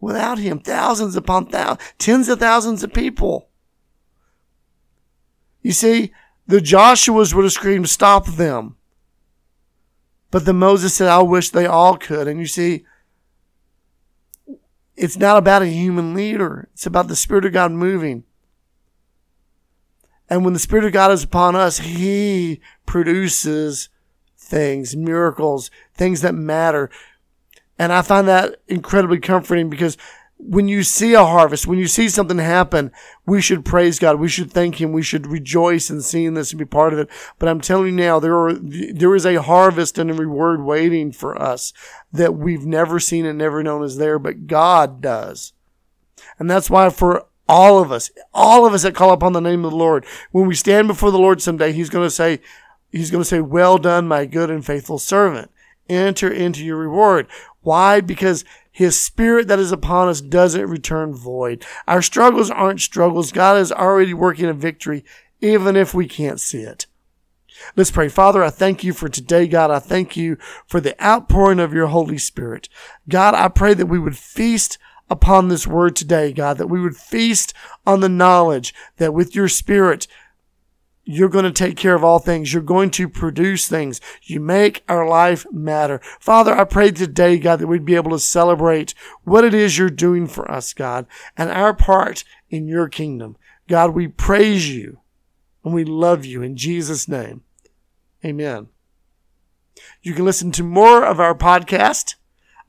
without 0.00 0.38
him. 0.38 0.58
Thousands 0.58 1.16
upon 1.16 1.46
thousands, 1.46 1.80
tens 1.98 2.28
of 2.28 2.38
thousands 2.38 2.82
of 2.82 2.92
people. 2.92 3.48
You 5.62 5.72
see, 5.72 6.12
the 6.46 6.58
Joshuas 6.58 7.34
would 7.34 7.44
have 7.44 7.52
screamed, 7.52 7.88
stop 7.88 8.26
them. 8.26 8.76
But 10.30 10.44
the 10.44 10.52
Moses 10.52 10.94
said, 10.94 11.08
I 11.08 11.22
wish 11.22 11.50
they 11.50 11.66
all 11.66 11.96
could. 11.96 12.28
And 12.28 12.40
you 12.40 12.46
see, 12.46 12.84
it's 14.96 15.16
not 15.16 15.36
about 15.36 15.62
a 15.62 15.66
human 15.66 16.14
leader. 16.14 16.68
It's 16.72 16.86
about 16.86 17.08
the 17.08 17.16
Spirit 17.16 17.44
of 17.44 17.52
God 17.52 17.72
moving. 17.72 18.24
And 20.28 20.44
when 20.44 20.52
the 20.52 20.60
Spirit 20.60 20.84
of 20.84 20.92
God 20.92 21.10
is 21.10 21.24
upon 21.24 21.56
us, 21.56 21.78
He 21.78 22.60
produces 22.86 23.88
things, 24.36 24.96
miracles, 24.96 25.70
things 25.94 26.20
that 26.20 26.34
matter. 26.34 26.90
And 27.80 27.94
I 27.94 28.02
find 28.02 28.28
that 28.28 28.56
incredibly 28.68 29.18
comforting 29.18 29.70
because 29.70 29.96
when 30.36 30.68
you 30.68 30.82
see 30.82 31.14
a 31.14 31.24
harvest, 31.24 31.66
when 31.66 31.78
you 31.78 31.86
see 31.86 32.10
something 32.10 32.36
happen, 32.36 32.92
we 33.24 33.40
should 33.40 33.64
praise 33.64 33.98
God. 33.98 34.20
We 34.20 34.28
should 34.28 34.50
thank 34.50 34.78
Him. 34.78 34.92
We 34.92 35.02
should 35.02 35.26
rejoice 35.26 35.88
in 35.88 36.02
seeing 36.02 36.34
this 36.34 36.50
and 36.52 36.58
be 36.58 36.66
part 36.66 36.92
of 36.92 36.98
it. 36.98 37.08
But 37.38 37.48
I'm 37.48 37.62
telling 37.62 37.86
you 37.86 37.92
now, 37.92 38.20
there 38.20 38.36
are, 38.36 38.52
there 38.52 39.14
is 39.14 39.24
a 39.24 39.40
harvest 39.40 39.96
and 39.96 40.10
a 40.10 40.14
reward 40.14 40.62
waiting 40.62 41.10
for 41.10 41.40
us 41.40 41.72
that 42.12 42.34
we've 42.34 42.66
never 42.66 43.00
seen 43.00 43.24
and 43.24 43.38
never 43.38 43.62
known 43.62 43.82
is 43.82 43.96
there, 43.96 44.18
but 44.18 44.46
God 44.46 45.00
does. 45.00 45.54
And 46.38 46.50
that's 46.50 46.68
why 46.68 46.90
for 46.90 47.28
all 47.48 47.78
of 47.78 47.90
us, 47.90 48.10
all 48.34 48.66
of 48.66 48.74
us 48.74 48.82
that 48.82 48.94
call 48.94 49.12
upon 49.12 49.32
the 49.32 49.40
name 49.40 49.64
of 49.64 49.70
the 49.70 49.76
Lord, 49.78 50.04
when 50.32 50.46
we 50.46 50.54
stand 50.54 50.86
before 50.86 51.10
the 51.10 51.18
Lord 51.18 51.40
someday, 51.40 51.72
He's 51.72 51.88
going 51.88 52.04
to 52.04 52.10
say, 52.10 52.40
He's 52.92 53.10
going 53.10 53.22
to 53.22 53.28
say, 53.28 53.40
well 53.40 53.78
done, 53.78 54.06
my 54.06 54.26
good 54.26 54.50
and 54.50 54.66
faithful 54.66 54.98
servant. 54.98 55.50
Enter 55.90 56.30
into 56.30 56.64
your 56.64 56.76
reward. 56.76 57.26
Why? 57.62 58.00
Because 58.00 58.44
his 58.70 58.98
spirit 58.98 59.48
that 59.48 59.58
is 59.58 59.72
upon 59.72 60.08
us 60.08 60.20
doesn't 60.20 60.68
return 60.68 61.14
void. 61.14 61.64
Our 61.86 62.02
struggles 62.02 62.50
aren't 62.50 62.80
struggles. 62.80 63.32
God 63.32 63.58
is 63.58 63.72
already 63.72 64.14
working 64.14 64.46
a 64.46 64.54
victory, 64.54 65.04
even 65.40 65.76
if 65.76 65.92
we 65.92 66.06
can't 66.06 66.40
see 66.40 66.62
it. 66.62 66.86
Let's 67.76 67.90
pray. 67.90 68.08
Father, 68.08 68.42
I 68.42 68.50
thank 68.50 68.82
you 68.84 68.92
for 68.92 69.08
today, 69.08 69.46
God. 69.46 69.70
I 69.70 69.80
thank 69.80 70.16
you 70.16 70.38
for 70.66 70.80
the 70.80 71.00
outpouring 71.04 71.60
of 71.60 71.74
your 71.74 71.88
Holy 71.88 72.16
Spirit. 72.16 72.68
God, 73.08 73.34
I 73.34 73.48
pray 73.48 73.74
that 73.74 73.86
we 73.86 73.98
would 73.98 74.16
feast 74.16 74.78
upon 75.10 75.48
this 75.48 75.66
word 75.66 75.96
today, 75.96 76.32
God, 76.32 76.56
that 76.58 76.68
we 76.68 76.80
would 76.80 76.96
feast 76.96 77.52
on 77.84 78.00
the 78.00 78.08
knowledge 78.08 78.72
that 78.96 79.12
with 79.12 79.34
your 79.34 79.48
spirit, 79.48 80.06
you're 81.10 81.28
going 81.28 81.44
to 81.44 81.52
take 81.52 81.76
care 81.76 81.94
of 81.94 82.04
all 82.04 82.18
things. 82.18 82.52
You're 82.52 82.62
going 82.62 82.90
to 82.92 83.08
produce 83.08 83.68
things. 83.68 84.00
You 84.22 84.40
make 84.40 84.82
our 84.88 85.06
life 85.06 85.46
matter. 85.52 86.00
Father, 86.18 86.52
I 86.52 86.64
pray 86.64 86.90
today, 86.90 87.38
God, 87.38 87.60
that 87.60 87.66
we'd 87.66 87.84
be 87.84 87.96
able 87.96 88.12
to 88.12 88.18
celebrate 88.18 88.94
what 89.24 89.44
it 89.44 89.54
is 89.54 89.78
you're 89.78 89.90
doing 89.90 90.26
for 90.26 90.50
us, 90.50 90.72
God, 90.72 91.06
and 91.36 91.50
our 91.50 91.74
part 91.74 92.24
in 92.48 92.66
your 92.66 92.88
kingdom. 92.88 93.36
God, 93.68 93.94
we 93.94 94.08
praise 94.08 94.68
you 94.68 95.00
and 95.64 95.74
we 95.74 95.84
love 95.84 96.24
you 96.24 96.42
in 96.42 96.56
Jesus' 96.56 97.08
name. 97.08 97.42
Amen. 98.24 98.68
You 100.02 100.14
can 100.14 100.24
listen 100.24 100.50
to 100.52 100.62
more 100.62 101.04
of 101.04 101.20
our 101.20 101.34
podcast 101.34 102.16